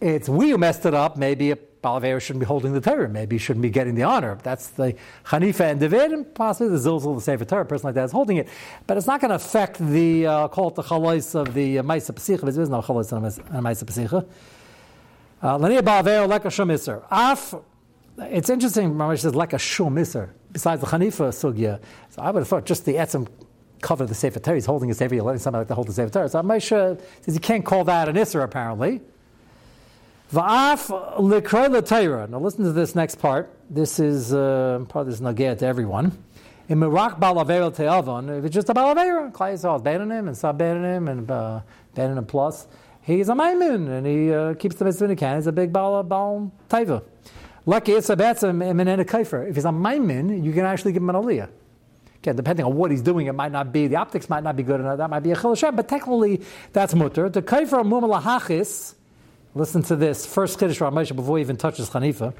It's 0.00 0.28
we 0.28 0.50
who 0.50 0.58
messed 0.58 0.86
it 0.86 0.94
up. 0.94 1.16
Maybe 1.16 1.50
a 1.50 1.58
Balavera 1.84 2.20
shouldn't 2.20 2.40
be 2.40 2.46
holding 2.46 2.72
the 2.72 2.80
Torah. 2.80 3.08
Maybe 3.08 3.36
he 3.36 3.38
shouldn't 3.38 3.62
be 3.62 3.68
getting 3.68 3.94
the 3.94 4.04
honor. 4.04 4.38
That's 4.42 4.68
the 4.68 4.96
Hanifa 5.26 5.60
and 5.60 5.78
David, 5.78 6.12
and 6.12 6.34
possibly 6.34 6.74
the 6.74 6.82
Zilzal, 6.82 7.14
the 7.14 7.20
Sefer 7.20 7.44
Torah, 7.44 7.62
a 7.62 7.64
person 7.66 7.88
like 7.88 7.94
that 7.96 8.04
is 8.04 8.12
holding 8.12 8.38
it. 8.38 8.48
But 8.86 8.96
it's 8.96 9.06
not 9.06 9.20
going 9.20 9.28
to 9.28 9.34
affect 9.34 9.78
the, 9.78 10.26
uh, 10.26 10.48
call 10.48 10.68
it 10.68 10.76
the 10.76 10.82
Chalais 10.82 11.34
of 11.34 11.52
the 11.52 11.80
uh, 11.80 11.82
Maisa 11.82 12.14
because 12.14 12.54
there 12.54 12.62
is 12.62 12.70
no 12.70 12.80
Chalais 12.80 13.12
on 13.12 13.24
a 13.24 13.62
Maisa 13.62 13.84
Pasicha. 13.84 14.26
Uh, 15.42 15.58
Balavera, 15.58 16.26
Leka 16.26 17.06
Af, 17.10 17.54
it's 18.18 18.48
interesting, 18.48 18.94
Mamash 18.94 19.20
says, 19.20 19.34
like 19.34 19.52
a 19.52 19.56
Shom 19.56 19.94
besides 20.52 20.80
the 20.80 20.86
Hanifa 20.86 21.28
Sugya. 21.32 21.80
So 22.10 22.22
I 22.22 22.30
would 22.30 22.40
have 22.40 22.48
thought 22.48 22.64
just 22.64 22.86
the 22.86 22.94
Etzim 22.94 23.28
cover 23.82 24.06
the 24.06 24.14
Sefer 24.14 24.40
Torah. 24.40 24.56
He's 24.56 24.64
holding 24.64 24.90
a 24.90 24.94
Sefer, 24.94 25.20
letting 25.20 25.40
somebody 25.40 25.60
like 25.60 25.68
to 25.68 25.74
hold 25.74 25.88
the 25.88 25.92
Sefer 25.92 26.10
Torah. 26.10 26.28
So 26.28 26.40
Moshe 26.40 27.00
says 27.20 27.34
you 27.34 27.40
can't 27.40 27.64
call 27.64 27.84
that 27.84 28.08
an 28.08 28.16
Isser 28.16 28.42
apparently. 28.42 29.02
Va'af 30.32 31.18
likroy 31.18 31.86
Torah. 31.86 32.26
Now 32.26 32.40
listen 32.40 32.64
to 32.64 32.72
this 32.72 32.94
next 32.94 33.16
part. 33.16 33.50
This 33.68 34.00
is 34.00 34.32
uh, 34.32 34.84
part 34.88 35.06
this 35.06 35.20
nagaya 35.20 35.56
to 35.58 35.66
everyone. 35.66 36.16
In 36.66 36.80
Mirak 36.80 37.20
balavera 37.20 37.70
te'avon, 37.70 38.38
if 38.38 38.44
it's 38.46 38.54
just 38.54 38.70
a 38.70 38.74
balavera, 38.74 39.30
Klai 39.30 39.52
Yisrael 39.52 39.76
is 39.76 39.82
Benanim 39.82 40.28
and 40.28 40.36
Sab 40.36 40.58
Benanim 40.58 41.10
and 41.10 41.30
uh, 41.30 42.22
plus, 42.22 42.66
he's 43.02 43.28
a 43.28 43.34
maimun 43.34 43.88
and 43.88 44.06
he 44.06 44.32
uh, 44.32 44.54
keeps 44.54 44.76
the 44.76 44.86
mitzvah 44.86 45.04
in 45.04 45.16
can. 45.16 45.36
He's 45.36 45.46
a 45.46 45.52
big 45.52 45.74
bal 45.74 46.02
bal 46.02 46.50
taiva. 46.70 47.04
Lucky 47.66 47.92
it's 47.92 48.08
a 48.08 48.16
betzim 48.16 48.62
a 48.62 49.04
kaifer. 49.04 49.46
If 49.46 49.56
he's 49.56 49.66
a 49.66 49.68
maimun, 49.68 50.42
you 50.42 50.52
can 50.54 50.64
actually 50.64 50.92
give 50.92 51.02
him 51.02 51.10
an 51.10 51.16
aliyah. 51.16 51.50
Again, 52.20 52.36
depending 52.36 52.64
on 52.64 52.74
what 52.74 52.90
he's 52.90 53.02
doing, 53.02 53.26
it 53.26 53.34
might 53.34 53.52
not 53.52 53.74
be, 53.74 53.88
the 53.88 53.96
optics 53.96 54.30
might 54.30 54.42
not 54.42 54.56
be 54.56 54.62
good 54.62 54.80
enough, 54.80 54.96
that 54.96 55.10
might 55.10 55.20
be 55.20 55.32
a 55.32 55.36
chil 55.36 55.54
but 55.72 55.86
technically 55.86 56.40
that's 56.72 56.94
mutter. 56.94 57.28
The 57.28 57.42
kaifer 57.42 57.86
mum 57.86 58.04
lahachis, 58.04 58.94
listen 59.54 59.82
to 59.84 59.96
this, 59.96 60.26
first 60.26 60.58
Kiddush 60.58 60.80
Ramesha 60.80 61.14
before 61.14 61.38
he 61.38 61.42
even 61.42 61.56
touches 61.56 61.90
Hanifa. 61.90 62.34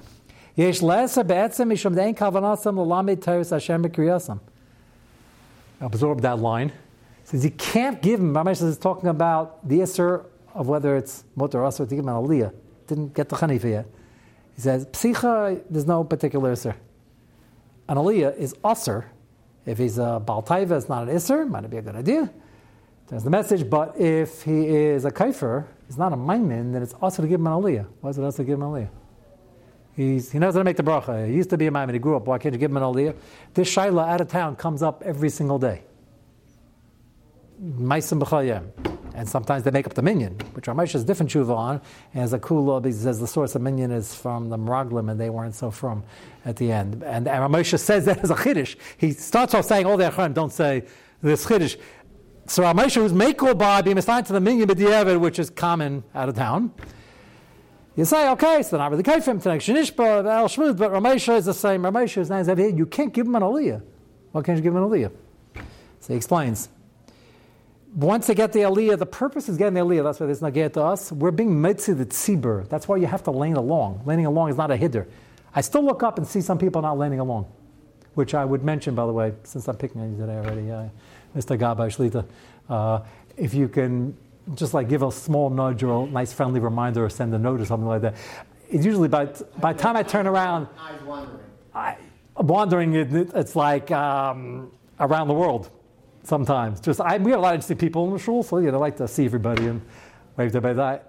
Absorb 5.81 6.21
that 6.23 6.39
line. 6.39 6.73
Says 7.25 7.43
he 7.43 7.51
can't 7.51 8.01
give 8.03 8.21
him, 8.21 8.35
Ramesh 8.35 8.63
is 8.63 8.79
talking 8.79 9.09
about 9.09 9.67
the 9.67 9.81
Isser 9.81 10.27
of 10.53 10.69
whether 10.69 10.97
it's 10.97 11.25
mutter 11.35 11.65
or 11.65 11.73
to 11.73 11.87
give 11.87 11.99
him 11.99 12.09
an 12.09 12.15
aliyah. 12.15 12.53
Didn't 12.87 13.15
get 13.15 13.29
the 13.29 13.37
Hanifa 13.37 13.65
yet. 13.65 13.87
He 14.55 14.61
says, 14.61 14.87
Psicha, 14.87 15.63
there's 15.69 15.87
no 15.87 16.05
particular 16.05 16.53
Isser. 16.53 16.77
An 17.89 17.97
aliyah 17.97 18.37
is 18.37 18.55
asr 18.65 19.07
if 19.67 19.79
he's 19.79 19.99
a 19.99 20.23
Baltaiva, 20.25 20.73
it's 20.73 20.89
not 20.89 21.09
an 21.09 21.15
Isser, 21.15 21.49
might 21.49 21.69
be 21.71 21.79
a 21.79 21.83
good 21.83 21.97
idea. 21.97 22.31
There's 23.09 23.25
the 23.25 23.31
message, 23.31 23.69
but 23.69 23.99
if 23.99 24.43
he 24.43 24.67
is 24.67 25.05
a 25.05 25.11
Kaifer, 25.11 25.67
he's 25.87 25.99
not 25.99 26.13
a 26.13 26.17
Maimin, 26.17 26.73
then 26.73 26.83
it's 26.83 26.95
also 26.95 27.23
to 27.23 27.29
give 27.29 27.41
him 27.41 27.47
an 27.47 27.53
Aliyah. 27.53 27.87
Why 28.01 28.11
is 28.11 28.19
it 28.19 28.23
also 28.23 28.39
to 28.39 28.45
give 28.45 28.55
him 28.59 28.63
an 28.63 28.69
Aliyah? 28.71 28.91
He's, 29.97 30.33
he 30.33 30.39
knows 30.39 30.55
how 30.55 30.61
to 30.61 30.65
make 30.65 30.77
the 30.77 30.83
bracha. 30.83 31.29
He 31.29 31.35
used 31.35 31.51
to 31.51 31.59
be 31.59 31.67
a 31.67 31.71
Maimin, 31.71 31.93
he 31.93 31.99
grew 31.99 32.17
up. 32.17 32.27
Why 32.27 32.39
can't 32.39 32.53
you 32.53 32.59
give 32.59 32.71
him 32.71 32.77
an 32.77 32.83
Aliyah? 32.83 33.15
This 33.55 33.75
Shaila 33.75 34.09
out 34.09 34.21
of 34.21 34.29
town 34.29 34.57
comes 34.57 34.83
up 34.83 35.03
every 35.05 35.31
single 35.31 35.59
day. 35.59 35.83
Maisim 37.63 38.21
b'chayim. 38.21 38.71
And 39.15 39.29
sometimes 39.29 39.63
they 39.63 39.71
make 39.71 39.87
up 39.87 39.95
the 39.95 40.03
minyan, 40.03 40.33
which 40.55 40.65
Ramesh 40.65 40.93
has 40.93 41.05
different 41.05 41.31
tshuva 41.31 41.57
on. 41.57 41.81
And 42.13 42.25
as 42.25 42.33
a 42.33 42.39
kula, 42.41 42.85
he 42.85 42.91
says 42.91 43.21
the 43.21 43.29
source 43.29 43.55
of 43.55 43.63
minyan 43.63 43.93
is 43.93 44.13
from 44.13 44.49
the 44.49 44.59
Meraglim, 44.59 45.09
and 45.09 45.21
they 45.21 45.31
weren't 45.31 45.55
so 45.55 45.71
from 45.71 46.03
at 46.45 46.57
the 46.57 46.73
end. 46.73 47.05
And, 47.05 47.29
and 47.29 47.29
Ramesh 47.29 47.79
says 47.79 48.07
that 48.07 48.19
as 48.25 48.33
a 48.33 48.35
chiddush. 48.35 48.75
He 48.97 49.13
starts 49.13 49.55
off 49.55 49.67
saying 49.67 49.87
all 49.87 49.97
the 49.97 50.11
achron 50.11 50.35
don't 50.35 50.53
say 50.53 50.83
this 51.23 51.47
chiddush. 51.47 51.79
So 52.47 52.63
Ramesh 52.63 52.95
who's 52.95 53.13
mekul 53.13 53.57
by 53.57 53.83
being 53.83 53.99
assigned 53.99 54.27
to 54.27 54.33
the 54.33 54.41
minyan 54.41 54.69
b'diavad, 54.69 55.19
which 55.21 55.39
is 55.39 55.51
common 55.51 56.05
out 56.15 56.29
of 56.29 56.35
town. 56.35 56.73
You 57.97 58.05
say, 58.05 58.29
okay, 58.31 58.63
so 58.63 58.77
not 58.77 58.91
really 58.91 59.05
kaifim 59.05 59.43
to 59.43 59.49
Shanishba, 59.51 60.27
El 60.27 60.49
Shmud, 60.49 60.77
but 60.77 60.91
Ramesha 60.91 61.37
is 61.37 61.45
the 61.45 61.55
same. 61.55 61.83
Ramesha 61.83 62.19
is. 62.19 62.31
As 62.31 62.49
every. 62.49 62.73
You 62.73 62.87
can't 62.87 63.13
give 63.13 63.27
him 63.27 63.37
an 63.37 63.43
aliyah. 63.43 63.83
Why 64.33 64.43
can't 64.43 64.57
you 64.59 64.63
give 64.63 64.75
him 64.75 64.83
an 64.83 64.91
aliyah? 64.91 65.13
So 66.01 66.13
he 66.13 66.17
explains 66.17 66.69
once 67.95 68.27
they 68.27 68.35
get 68.35 68.53
the 68.53 68.61
aliyah, 68.61 68.99
the 68.99 69.07
purpose 69.07 69.49
is 69.49 69.57
getting 69.57 69.75
the 69.75 69.81
aliyah. 69.81 70.03
That's 70.03 70.19
why 70.19 70.27
there's 70.27 70.41
nageh 70.41 70.73
to 70.73 70.83
us. 70.83 71.13
We're 71.13 71.31
being 71.31 71.61
mitzi 71.61 71.93
the 71.93 72.05
tzibur. 72.05 72.69
That's 72.69 72.89
why 72.89 72.97
you 72.97 73.07
have 73.07 73.23
to 73.25 73.31
lane 73.31 73.55
along. 73.55 74.03
Laning 74.05 74.27
along 74.27 74.51
is 74.51 74.57
not 74.57 74.71
a 74.71 74.77
hider. 74.77 75.07
I 75.55 75.61
still 75.61 75.85
look 75.85 76.03
up 76.03 76.19
and 76.19 76.27
see 76.27 76.41
some 76.41 76.59
people 76.59 76.83
not 76.83 76.99
laning 76.99 77.21
along, 77.21 77.47
which 78.15 78.35
I 78.35 78.45
would 78.45 78.65
mention, 78.65 78.97
by 78.97 79.07
the 79.07 79.13
way, 79.13 79.33
since 79.45 79.69
I'm 79.69 79.77
picking 79.77 80.01
on 80.01 80.11
you 80.13 80.19
today 80.19 80.37
already, 80.37 80.71
uh, 80.71 80.89
Mr. 81.37 81.59
Gabay 81.59 81.89
Shlita. 81.91 82.27
Uh, 82.69 83.05
if 83.37 83.55
you 83.55 83.69
can 83.69 84.17
just 84.55 84.75
like 84.75 84.89
give 84.89 85.03
a 85.03 85.11
small 85.11 85.51
nudge 85.51 85.83
or 85.83 86.05
a 86.05 86.11
nice 86.11 86.33
friendly 86.33 86.61
reminder 86.61 87.05
or 87.05 87.11
send 87.11 87.35
a 87.35 87.39
note 87.39 87.61
or 87.61 87.65
something 87.65 87.89
like 87.89 88.03
that. 88.03 88.15
It's 88.71 88.85
usually 88.85 89.09
by, 89.09 89.27
by 89.59 89.73
the 89.73 89.79
time 89.79 89.97
I 89.97 90.03
turn 90.03 90.27
around, 90.27 90.69
I, 90.79 90.97
wandering, 91.05 91.41
I, 91.75 91.97
wandering, 92.37 92.95
it, 92.95 93.31
it's 93.35 93.57
like 93.57 93.91
um, 93.91 94.71
around 95.01 95.29
the 95.29 95.35
world 95.35 95.71
sometimes. 96.25 96.81
Just 96.81 97.01
I, 97.01 97.19
we 97.19 97.31
have 97.31 97.41
a 97.41 97.43
lot 97.43 97.51
of 97.51 97.55
interesting 97.55 97.79
people 97.79 98.07
in 98.07 98.13
the 98.13 98.19
shul, 98.19 98.43
so 98.43 98.59
you 98.59 98.71
know, 98.71 98.79
I 98.79 98.81
like 98.81 98.97
to 98.99 99.09
see 99.09 99.25
everybody 99.25 99.67
and 99.67 99.81
wave 100.37 100.53
to 100.53 100.59
everybody. 100.59 101.03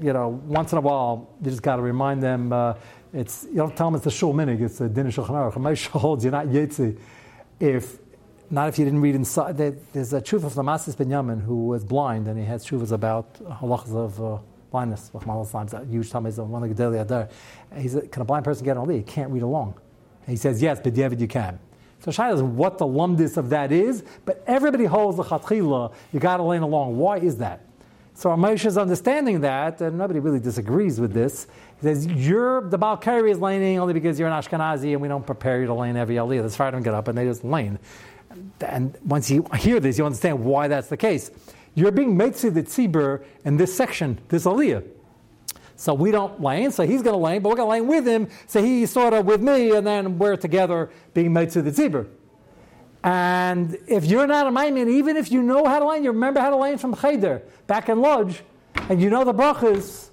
You 0.00 0.12
know, 0.12 0.28
once 0.28 0.72
in 0.72 0.78
a 0.78 0.82
while, 0.82 1.30
you 1.42 1.50
just 1.50 1.62
got 1.62 1.76
to 1.76 1.82
remind 1.82 2.22
them. 2.22 2.52
Uh, 2.52 2.74
it's 3.12 3.46
you 3.48 3.56
don't 3.56 3.74
tell 3.74 3.90
them 3.90 3.96
it's 3.96 4.06
a 4.06 4.10
shul 4.10 4.34
minig. 4.34 4.60
It's 4.60 4.80
a 4.80 4.88
din 4.88 5.06
shulchan 5.06 5.30
aruch. 5.30 5.56
My 5.56 5.74
shul 5.74 6.00
holds 6.00 6.24
you're 6.24 6.32
not 6.32 6.46
yetzi 6.46 6.98
if 7.58 7.98
not 8.50 8.68
if 8.68 8.78
you 8.78 8.84
didn't 8.84 9.00
read 9.00 9.14
inside. 9.14 9.56
There's 9.56 10.12
a 10.12 10.20
truth 10.20 10.44
of 10.44 10.54
the 10.54 10.62
Masis 10.62 10.96
Yamin 10.96 11.42
who 11.42 11.66
was 11.66 11.84
blind 11.84 12.28
and 12.28 12.38
he 12.38 12.44
has 12.44 12.66
shuvas 12.66 12.92
about 12.92 13.34
halachas 13.60 13.94
of. 13.94 14.22
Uh, 14.22 14.38
blindness, 14.70 15.10
a 15.14 15.86
huge 15.86 16.10
time 16.10 16.26
is 16.26 16.38
one 16.38 16.62
of 16.62 16.76
the. 16.76 17.28
He 17.76 17.88
said, 17.88 18.12
Can 18.12 18.22
a 18.22 18.24
blind 18.24 18.44
person 18.44 18.64
get 18.64 18.72
an 18.72 18.78
Ali? 18.78 18.98
He 18.98 19.02
can't 19.02 19.30
read 19.30 19.42
along. 19.42 19.74
And 20.26 20.30
he 20.30 20.36
says, 20.36 20.60
Yes, 20.60 20.80
but 20.82 20.92
David, 20.92 21.20
you 21.20 21.28
can. 21.28 21.58
So 22.00 22.10
Shai 22.10 22.32
is 22.32 22.42
what 22.42 22.78
the 22.78 22.84
lumdis 22.84 23.36
of 23.36 23.48
that 23.50 23.72
is, 23.72 24.04
but 24.24 24.44
everybody 24.46 24.84
holds 24.84 25.16
the 25.16 25.24
chatchila. 25.24 25.94
You 26.12 26.20
got 26.20 26.36
to 26.36 26.42
lane 26.42 26.62
along. 26.62 26.96
Why 26.98 27.18
is 27.18 27.38
that? 27.38 27.62
So 28.14 28.30
Moshe 28.30 28.64
is 28.64 28.78
understanding 28.78 29.40
that, 29.42 29.80
and 29.80 29.98
nobody 29.98 30.20
really 30.20 30.40
disagrees 30.40 31.00
with 31.00 31.12
this. 31.12 31.46
He 31.80 31.82
says, 31.82 32.06
You're 32.06 32.68
the 32.68 32.78
Balkari 32.78 33.30
is 33.30 33.38
laning 33.38 33.78
only 33.78 33.94
because 33.94 34.18
you're 34.18 34.28
an 34.28 34.34
Ashkenazi 34.34 34.92
and 34.92 35.00
we 35.00 35.08
don't 35.08 35.26
prepare 35.26 35.60
you 35.60 35.66
to 35.66 35.74
lane 35.74 35.96
every 35.96 36.16
aliyah. 36.16 36.42
The 36.42 36.48
Sfardim 36.48 36.82
get 36.84 36.94
up 36.94 37.08
and 37.08 37.16
they 37.16 37.24
just 37.24 37.44
lane. 37.44 37.78
And 38.60 38.96
once 39.04 39.30
you 39.30 39.46
hear 39.58 39.80
this, 39.80 39.98
you 39.98 40.06
understand 40.06 40.44
why 40.44 40.68
that's 40.68 40.88
the 40.88 40.96
case. 40.96 41.30
You're 41.74 41.92
being 41.92 42.18
to 42.18 42.50
the 42.50 42.62
tzibur 42.62 43.24
in 43.44 43.56
this 43.56 43.76
section, 43.76 44.18
this 44.28 44.44
aliyah. 44.44 44.84
So 45.76 45.92
we 45.92 46.10
don't 46.10 46.40
lane, 46.40 46.70
so 46.70 46.86
he's 46.86 47.02
going 47.02 47.14
to 47.14 47.22
lane, 47.22 47.42
but 47.42 47.50
we're 47.50 47.56
going 47.56 47.66
to 47.66 47.70
lane 47.70 47.86
with 47.86 48.06
him, 48.06 48.28
so 48.46 48.62
he's 48.62 48.90
sort 48.90 49.12
of 49.12 49.26
with 49.26 49.42
me, 49.42 49.76
and 49.76 49.86
then 49.86 50.16
we're 50.18 50.36
together 50.36 50.90
being 51.12 51.34
to 51.34 51.60
the 51.60 51.70
tzibur. 51.70 52.08
And 53.04 53.76
if 53.86 54.06
you're 54.06 54.26
not 54.26 54.46
a 54.46 54.50
Maimon, 54.50 54.88
even 54.88 55.16
if 55.16 55.30
you 55.30 55.42
know 55.42 55.66
how 55.66 55.78
to 55.78 55.86
lane, 55.86 56.02
you 56.02 56.10
remember 56.10 56.40
how 56.40 56.48
to 56.50 56.56
lane 56.56 56.78
from 56.78 56.96
Cheder, 56.96 57.42
back 57.66 57.90
in 57.90 58.00
Lodge, 58.00 58.42
and 58.88 59.00
you 59.00 59.10
know 59.10 59.22
the 59.22 59.34
brachas, 59.34 60.08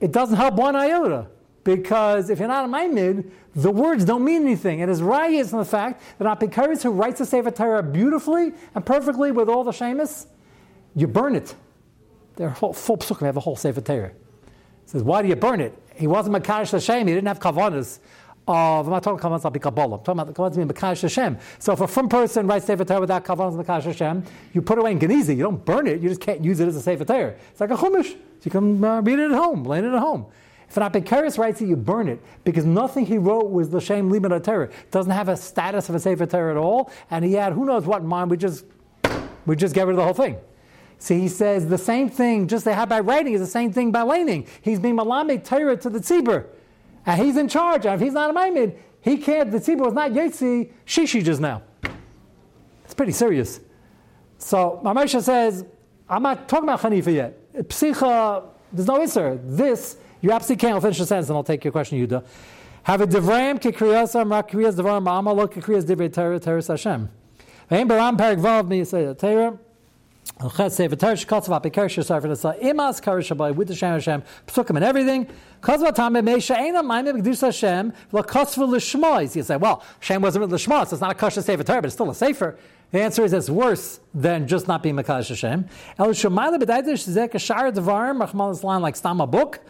it 0.00 0.12
doesn't 0.12 0.36
help 0.36 0.54
one 0.54 0.74
iota. 0.74 1.26
Because 1.66 2.30
if 2.30 2.38
you're 2.38 2.48
not 2.48 2.64
a 2.64 2.68
Maimon, 2.68 3.30
the 3.54 3.70
words 3.70 4.04
don't 4.04 4.24
mean 4.24 4.42
anything. 4.42 4.80
It 4.80 4.88
is 4.88 5.02
rayas 5.02 5.52
in 5.52 5.58
the 5.58 5.64
fact 5.64 6.00
that 6.18 6.38
Apikaris 6.38 6.82
who 6.82 6.90
writes 6.90 7.18
the 7.18 7.26
Sefer 7.26 7.50
Torah 7.50 7.82
beautifully 7.82 8.54
and 8.74 8.86
perfectly 8.86 9.32
with 9.32 9.50
all 9.50 9.64
the 9.64 9.72
shamus, 9.72 10.26
you 10.94 11.06
burn 11.06 11.34
it. 11.36 11.54
They're 12.36 12.54
full, 12.54 12.72
full 12.72 12.96
psukim, 12.96 13.26
have 13.26 13.36
a 13.36 13.40
whole 13.40 13.56
Sefer 13.56 13.80
Torah 13.80 14.12
says, 14.86 15.02
why 15.02 15.20
do 15.20 15.28
you 15.28 15.36
burn 15.36 15.60
it? 15.60 15.76
He 15.94 16.06
wasn't 16.06 16.36
Makash 16.36 16.70
Hashem. 16.70 17.06
He 17.06 17.14
didn't 17.14 17.26
have 17.26 17.40
kavanas 17.40 17.98
of, 18.48 18.86
I'm 18.86 18.92
not 18.92 19.02
talking 19.02 19.18
kavanas 19.18 19.44
of 19.44 19.60
Kabbalah. 19.60 19.96
I'm 19.96 20.04
talking 20.04 20.20
about 20.20 20.26
the 20.28 20.32
kavanas 20.32 20.54
being 20.54 20.68
Makash 20.68 21.02
Hashem. 21.02 21.38
So 21.58 21.72
if 21.72 21.80
a 21.80 21.88
from 21.88 22.08
person 22.08 22.46
writes 22.46 22.66
Sefer 22.66 22.84
Torah 22.84 23.00
without 23.00 23.24
kavanas 23.24 23.62
Makash 23.62 23.82
Hashem, 23.82 24.24
you 24.52 24.62
put 24.62 24.78
it 24.78 24.82
away 24.82 24.92
in 24.92 25.00
Genizi. 25.00 25.36
You 25.36 25.42
don't 25.42 25.64
burn 25.64 25.86
it. 25.86 26.00
You 26.00 26.08
just 26.08 26.20
can't 26.20 26.44
use 26.44 26.60
it 26.60 26.68
as 26.68 26.76
a 26.76 26.82
Sefer 26.82 27.04
Torah. 27.04 27.34
It's 27.50 27.60
like 27.60 27.70
a 27.70 27.76
Chumash. 27.76 28.12
So 28.12 28.18
you 28.44 28.50
can 28.50 28.82
uh, 28.84 29.00
read 29.02 29.18
it 29.18 29.32
at 29.32 29.36
home, 29.36 29.64
learn 29.64 29.84
it 29.84 29.92
at 29.92 29.98
home. 29.98 30.26
If 30.68 30.76
an 30.76 30.82
Apikaris 30.82 31.38
writes 31.38 31.60
it, 31.60 31.68
you 31.68 31.76
burn 31.76 32.08
it 32.08 32.20
because 32.44 32.64
nothing 32.64 33.06
he 33.06 33.18
wrote 33.18 33.50
was 33.50 33.70
the 33.70 33.80
Shem 33.80 34.10
Liman 34.10 34.42
Torah. 34.42 34.68
Doesn't 34.90 35.12
have 35.12 35.28
a 35.28 35.36
status 35.36 35.88
of 35.88 35.94
a 35.94 36.00
Sefer 36.00 36.26
Torah 36.26 36.50
at 36.50 36.56
all, 36.56 36.90
and 37.10 37.24
he 37.24 37.34
had 37.34 37.52
who 37.52 37.64
knows 37.64 37.84
what 37.84 38.02
in 38.02 38.08
mind. 38.08 38.30
We 38.30 38.36
just 38.36 38.64
we 39.46 39.56
just 39.56 39.74
get 39.74 39.86
rid 39.86 39.92
of 39.92 39.98
the 39.98 40.04
whole 40.04 40.14
thing. 40.14 40.36
See, 40.98 41.20
he 41.20 41.28
says 41.28 41.68
the 41.68 41.78
same 41.78 42.08
thing, 42.08 42.48
just 42.48 42.64
they 42.64 42.72
have 42.72 42.88
by 42.88 43.00
writing, 43.00 43.34
is 43.34 43.40
the 43.40 43.46
same 43.46 43.72
thing 43.72 43.92
by 43.92 44.02
laning. 44.02 44.46
He's 44.62 44.80
being 44.80 44.96
malamed 44.96 45.44
Torah 45.44 45.76
to 45.76 45.90
the 45.90 46.00
tzibur. 46.00 46.46
And 47.04 47.20
he's 47.20 47.36
in 47.36 47.48
charge. 47.48 47.86
And 47.86 47.94
if 47.94 48.00
he's 48.00 48.14
not 48.14 48.30
a 48.30 48.32
maimid, 48.32 48.76
he 49.00 49.18
can't, 49.18 49.50
the 49.50 49.58
tzibur 49.58 49.84
was 49.84 49.94
not 49.94 50.12
yetzi, 50.12 50.70
shishi 50.86 51.22
just 51.22 51.40
now. 51.40 51.62
It's 52.84 52.94
pretty 52.94 53.12
serious. 53.12 53.60
So 54.38 54.80
Mamesha 54.82 55.22
says, 55.22 55.64
I'm 56.08 56.22
not 56.22 56.48
talking 56.48 56.68
about 56.68 56.80
Hanifa 56.80 57.12
yet. 57.12 57.52
Psicha, 57.68 58.44
there's 58.72 58.88
no 58.88 59.00
answer. 59.00 59.38
This, 59.44 59.98
you 60.26 60.32
absolutely 60.32 60.60
can't. 60.60 60.74
I'll 60.74 60.80
finish 60.80 60.98
the 60.98 61.06
sentence 61.06 61.28
and 61.28 61.36
I'll 61.36 61.44
take 61.44 61.62
your 61.64 61.70
question, 61.70 62.04
Yuda. 62.04 62.24
Have 62.82 63.00
a 63.00 63.06
devram 63.06 63.60
kikriyasam 63.60 64.28
rak 64.28 64.50
kriyas 64.50 64.74
devarim 64.74 65.04
ma'amal 65.04 65.36
lo 65.36 65.46
kikriyas 65.46 65.84
divrei 65.84 66.12
Torah 66.12 66.40
Torah 66.40 66.62
Hashem. 66.66 67.08
Ve'im 67.70 67.88
baram 67.88 68.18
parak 68.18 68.40
vav 68.40 68.66
mi 68.66 68.80
yisay 68.80 69.16
Torah. 69.16 69.56
Chet 70.56 70.72
Sefer 70.72 70.96
Torah 70.96 71.14
Shkatzav 71.14 71.62
Apikar 71.62 71.86
Shasar 71.86 72.20
for 72.20 72.26
the 72.26 72.34
Sa 72.34 72.54
Imas 72.54 73.00
Karishabai 73.00 73.54
with 73.54 73.68
the 73.68 73.74
Shem 73.74 73.92
Hashem 73.92 74.22
Psukim 74.48 74.74
and 74.76 74.84
everything. 74.84 75.28
Kozva 75.62 75.94
Tame 75.94 76.26
Meisha 76.26 76.56
Eina 76.56 76.84
Maime 76.84 77.22
B'Kedus 77.22 77.42
Hashem 77.42 77.92
L'Kosva 78.10 78.68
L'Shmois. 78.68 79.34
You 79.36 79.44
say, 79.44 79.56
well, 79.56 79.84
Shem 80.00 80.20
wasn't 80.20 80.42
with 80.42 80.52
L'Shmois, 80.52 80.88
so 80.88 80.94
it's 80.94 81.00
not 81.00 81.12
a 81.12 81.14
Kasha 81.14 81.40
Sefer 81.40 81.62
Torah, 81.62 81.80
but 81.80 81.86
it's 81.86 81.94
still 81.94 82.10
a 82.10 82.14
Sefer. 82.14 82.58
The 82.90 83.00
answer 83.00 83.24
is 83.24 83.32
it's 83.32 83.48
worse 83.48 84.00
than 84.12 84.46
just 84.46 84.68
not 84.68 84.82
being 84.82 84.96
Makadosh 84.96 85.28
Hashem. 85.28 85.68
El 85.98 86.08
Shemayla 86.08 86.60
B'Daitish 86.60 87.04
Zek 87.04 87.34
Ashar 87.34 87.70
Devarim 87.70 88.22
Rachmal 88.22 88.52
Islam 88.52 88.82
like 88.82 88.96
Stam 88.96 89.20
a 89.20 89.26
book. 89.26 89.60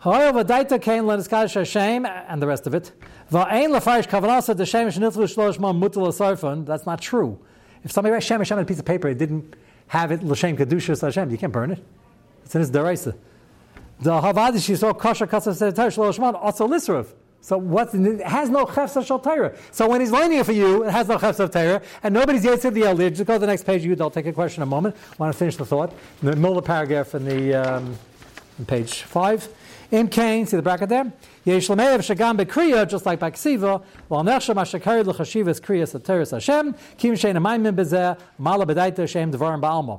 However, 0.00 0.44
Vadaita 0.44 0.80
Kain 0.80 1.02
Leniskadosh 1.02 1.54
Hashem 1.54 2.06
and 2.06 2.40
the 2.40 2.46
rest 2.46 2.66
of 2.66 2.74
it. 2.74 2.92
Va'ain 3.32 3.70
Lafarish 3.70 4.06
Kavanasa 4.06 4.54
D'Shem 4.54 4.88
Shnitlu 4.88 5.24
Shlosh 5.24 5.58
Mom 5.58 5.80
Mutal 5.80 6.06
Asarfon. 6.06 6.64
That's 6.64 6.86
not 6.86 7.00
true. 7.00 7.38
If 7.82 7.92
somebody 7.92 8.12
writes 8.12 8.26
Shem 8.26 8.40
Hashem 8.40 8.58
on 8.58 8.64
a 8.64 8.66
piece 8.66 8.78
of 8.78 8.84
paper, 8.84 9.08
it 9.08 9.18
didn't 9.18 9.56
have 9.88 10.12
it 10.12 10.22
l'shem 10.22 10.56
kedusha 10.56 11.00
Hashem. 11.00 11.30
You 11.30 11.38
can't 11.38 11.52
burn 11.52 11.72
it. 11.72 11.84
It's 12.44 12.54
in 12.54 12.60
his 12.60 12.70
deraisa. 12.70 13.16
The 14.00 14.10
havadi 14.10 14.64
she 14.64 14.76
saw 14.76 14.92
kosher 14.92 15.26
kasa 15.26 15.50
setar 15.50 15.88
shloshman 15.88 16.34
also 16.34 16.68
lisruf. 16.68 17.08
So 17.40 17.56
what? 17.56 17.94
It 17.94 18.20
has 18.26 18.50
no 18.50 18.66
chefsa 18.66 19.06
shel 19.06 19.18
Torah. 19.18 19.56
So 19.70 19.88
when 19.88 20.00
he's 20.00 20.10
learning 20.10 20.38
it 20.38 20.46
for 20.46 20.52
you, 20.52 20.84
it 20.84 20.90
has 20.90 21.08
no 21.08 21.18
chefsa 21.18 21.40
of 21.40 21.50
Torah, 21.50 21.82
and 22.02 22.12
nobody's 22.12 22.44
yet 22.44 22.60
said 22.60 22.74
the 22.74 22.82
elder. 22.82 23.08
Just 23.10 23.26
go 23.26 23.34
to 23.34 23.38
the 23.38 23.46
next 23.46 23.64
page. 23.64 23.84
You, 23.84 23.94
they'll 23.94 24.10
take 24.10 24.26
a 24.26 24.32
question 24.32 24.62
in 24.62 24.68
a 24.68 24.70
moment. 24.70 24.96
I 25.12 25.16
want 25.16 25.32
to 25.32 25.38
finish 25.38 25.56
the 25.56 25.64
thought. 25.64 25.92
In 26.22 26.30
the 26.30 26.36
middle 26.36 26.58
of 26.58 26.64
the 26.64 26.66
paragraph 26.66 27.14
in 27.14 27.24
the 27.24 27.54
um, 27.54 27.96
in 28.58 28.66
page 28.66 29.02
five. 29.02 29.48
In 29.90 30.08
Cain, 30.08 30.46
see 30.46 30.56
the 30.56 30.62
bracket 30.62 30.90
there. 30.90 31.10
Yesh 31.44 31.70
l'meyav 31.70 32.00
shagam 32.00 32.38
bekriya, 32.38 32.86
just 32.86 33.06
like 33.06 33.18
by 33.18 33.30
Ksiva, 33.30 33.82
while 34.08 34.22
nechsha 34.22 34.54
mashakari 34.54 35.06
l'chashivas 35.06 35.62
kriya 35.62 35.84
sateris 35.84 36.32
Hashem, 36.32 36.74
kim 36.98 37.14
shein 37.14 37.36
amayim 37.36 37.74
bezeh, 37.74 38.18
mala 38.36 38.66
bedaita 38.66 39.08
shem 39.08 39.32
devarim 39.32 39.62
ba'alma. 39.62 39.98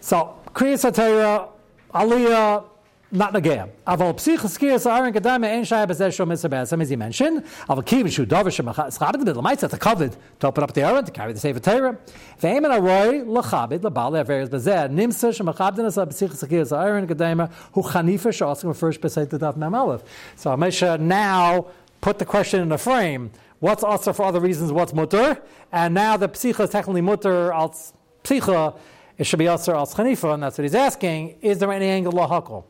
So, 0.00 0.34
kriya 0.52 0.74
satera, 0.92 1.48
aliyah, 1.94 2.64
not 3.12 3.32
nagaya. 3.32 3.68
Aval 3.86 4.14
psichas 4.14 4.58
kriya 4.58 4.80
sa'arin 4.80 5.12
kadame 5.14 5.46
ein 5.46 5.62
shaya 5.62 5.86
bezeh 5.86 6.08
shom 6.08 6.28
mitzvah 6.28 6.48
b'asem, 6.48 6.82
as 6.82 6.88
he 6.88 6.96
mentioned. 6.96 7.44
Aval 7.68 7.84
kiv 7.84 8.10
shu 8.10 8.26
dover 8.26 8.50
shem 8.50 8.66
schabed 8.66 9.24
the 9.24 9.32
l'maitza, 9.32 9.70
to 9.70 9.76
covet, 9.78 10.16
to 10.40 10.46
open 10.48 10.64
up 10.64 10.72
the 10.72 10.82
aron, 10.82 11.04
to 11.04 11.12
carry 11.12 11.32
the 11.32 11.38
Sefer 11.38 11.60
Torah. 11.60 11.96
Ve'emen 12.40 12.70
aroi 12.70 13.24
l'chabed, 13.24 13.84
l'bal 13.84 14.10
le'averes 14.12 14.48
bezeh, 14.48 14.90
nimsa 14.90 15.34
shem 15.34 15.46
achabden 15.46 15.86
asa 15.86 16.04
psichas 16.06 16.44
kriya 16.48 16.66
sa'arin 16.66 17.06
kadame, 17.06 17.50
hu 17.72 17.82
chanifa 17.82 18.32
sh'askim 18.32 18.74
first 18.74 19.00
beseit 19.00 19.30
the 19.30 19.38
daf 19.38 19.56
mem 19.56 19.74
aleph. 19.74 20.02
So 20.34 20.50
Amisha 20.50 20.98
now 20.98 21.66
put 22.00 22.18
the 22.18 22.24
question 22.24 22.60
in 22.60 22.72
a 22.72 22.78
frame. 22.78 23.30
What's 23.60 23.82
also 23.82 24.12
for 24.12 24.24
other 24.24 24.40
reasons, 24.40 24.72
what's 24.72 24.92
mutter? 24.92 25.40
And 25.72 25.94
now 25.94 26.16
the 26.16 26.28
psicha 26.28 26.64
is 26.64 26.70
technically 26.70 27.00
mutter 27.00 27.52
als 27.52 27.92
psicha, 28.24 28.76
it 29.16 29.24
should 29.24 29.38
be 29.38 29.48
also 29.48 29.74
als 29.74 29.94
chanifa, 29.94 30.34
and 30.34 30.42
that's 30.42 30.58
what 30.58 30.64
he's 30.64 30.74
asking. 30.74 31.38
Is 31.40 31.58
there 31.58 31.72
any 31.72 31.86
angle 31.86 32.12
lahakol? 32.12 32.64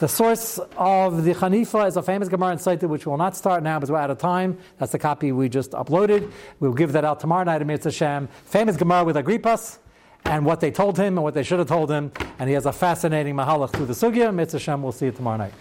The 0.00 0.08
source 0.08 0.58
of 0.76 1.22
the 1.22 1.34
Hanifa 1.34 1.86
is 1.86 1.96
a 1.96 2.02
famous 2.02 2.28
Gemara 2.28 2.52
in 2.52 2.58
Sotah, 2.58 2.88
which 2.88 3.06
we 3.06 3.10
will 3.10 3.16
not 3.16 3.36
start 3.36 3.62
now 3.62 3.78
because 3.78 3.92
we're 3.92 3.98
out 3.98 4.10
of 4.10 4.18
time. 4.18 4.58
That's 4.78 4.90
the 4.90 4.98
copy 4.98 5.30
we 5.30 5.48
just 5.48 5.70
uploaded. 5.70 6.32
We'll 6.58 6.72
give 6.72 6.92
that 6.92 7.04
out 7.04 7.20
tomorrow 7.20 7.44
night 7.44 7.60
at 7.60 7.66
Mitzvah 7.66 7.92
Shem. 7.92 8.28
Famous 8.44 8.76
Gemara 8.76 9.04
with 9.04 9.14
Agrippas 9.14 9.78
and 10.24 10.44
what 10.44 10.58
they 10.58 10.72
told 10.72 10.98
him 10.98 11.16
and 11.16 11.22
what 11.22 11.34
they 11.34 11.44
should 11.44 11.60
have 11.60 11.68
told 11.68 11.92
him. 11.92 12.10
And 12.40 12.48
he 12.48 12.54
has 12.54 12.66
a 12.66 12.72
fascinating 12.72 13.36
mahalach 13.36 13.70
through 13.70 13.86
the 13.86 13.92
Sugya. 13.92 14.34
Mitzvah 14.34 14.58
Shem, 14.58 14.82
we'll 14.82 14.90
see 14.90 15.06
it 15.06 15.14
tomorrow 15.14 15.36
night. 15.36 15.54